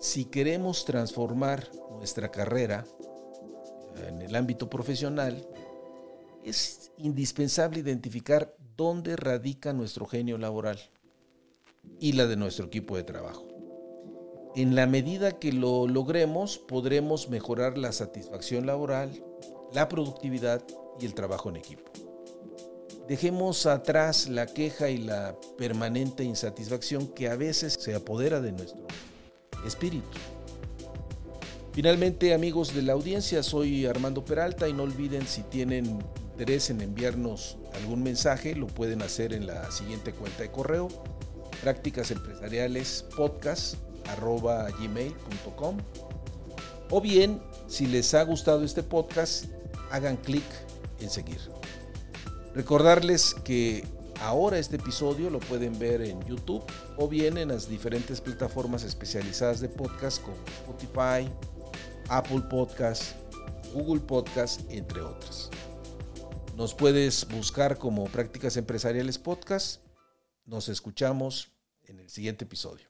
si 0.00 0.26
queremos 0.26 0.84
transformar 0.84 1.66
nuestra 1.96 2.30
carrera 2.30 2.84
en 4.06 4.20
el 4.20 4.36
ámbito 4.36 4.68
profesional, 4.68 5.48
es 6.44 6.92
indispensable 6.98 7.80
identificar 7.80 8.54
dónde 8.76 9.16
radica 9.16 9.72
nuestro 9.72 10.04
genio 10.04 10.36
laboral 10.36 10.78
y 12.00 12.12
la 12.12 12.26
de 12.26 12.36
nuestro 12.36 12.66
equipo 12.66 12.98
de 12.98 13.04
trabajo. 13.04 13.48
En 14.54 14.74
la 14.74 14.86
medida 14.86 15.38
que 15.38 15.54
lo 15.54 15.88
logremos, 15.88 16.58
podremos 16.58 17.30
mejorar 17.30 17.78
la 17.78 17.92
satisfacción 17.92 18.66
laboral, 18.66 19.24
la 19.72 19.88
productividad 19.88 20.62
y 21.00 21.06
el 21.06 21.14
trabajo 21.14 21.48
en 21.48 21.56
equipo. 21.56 22.07
Dejemos 23.08 23.64
atrás 23.64 24.28
la 24.28 24.44
queja 24.44 24.90
y 24.90 24.98
la 24.98 25.34
permanente 25.56 26.24
insatisfacción 26.24 27.08
que 27.08 27.30
a 27.30 27.36
veces 27.36 27.78
se 27.80 27.94
apodera 27.94 28.42
de 28.42 28.52
nuestro 28.52 28.86
espíritu. 29.66 30.06
Finalmente, 31.72 32.34
amigos 32.34 32.74
de 32.74 32.82
la 32.82 32.92
audiencia, 32.92 33.42
soy 33.42 33.86
Armando 33.86 34.24
Peralta 34.24 34.68
y 34.68 34.74
no 34.74 34.82
olviden 34.82 35.26
si 35.26 35.42
tienen 35.42 36.04
interés 36.32 36.68
en 36.68 36.82
enviarnos 36.82 37.56
algún 37.74 38.02
mensaje, 38.02 38.54
lo 38.54 38.66
pueden 38.66 39.00
hacer 39.00 39.32
en 39.32 39.46
la 39.46 39.70
siguiente 39.70 40.12
cuenta 40.12 40.42
de 40.42 40.50
correo, 40.50 40.88
prácticas 41.62 42.10
empresariales 42.10 43.06
podcast 43.16 43.76
gmail.com 44.80 45.78
o 46.90 47.00
bien, 47.00 47.40
si 47.68 47.86
les 47.86 48.12
ha 48.14 48.22
gustado 48.22 48.64
este 48.64 48.82
podcast, 48.82 49.46
hagan 49.90 50.16
clic 50.16 50.44
en 51.00 51.10
seguir. 51.10 51.38
Recordarles 52.58 53.36
que 53.44 53.84
ahora 54.20 54.58
este 54.58 54.74
episodio 54.74 55.30
lo 55.30 55.38
pueden 55.38 55.78
ver 55.78 56.02
en 56.02 56.20
YouTube 56.26 56.64
o 56.96 57.06
bien 57.06 57.38
en 57.38 57.50
las 57.50 57.68
diferentes 57.68 58.20
plataformas 58.20 58.82
especializadas 58.82 59.60
de 59.60 59.68
podcast 59.68 60.20
como 60.20 60.36
Spotify, 60.44 61.32
Apple 62.08 62.42
Podcast, 62.50 63.14
Google 63.72 64.00
Podcast, 64.00 64.60
entre 64.72 65.02
otras. 65.02 65.50
Nos 66.56 66.74
puedes 66.74 67.28
buscar 67.28 67.78
como 67.78 68.06
Prácticas 68.06 68.56
Empresariales 68.56 69.18
Podcast. 69.18 69.80
Nos 70.44 70.68
escuchamos 70.68 71.52
en 71.82 72.00
el 72.00 72.10
siguiente 72.10 72.44
episodio. 72.44 72.87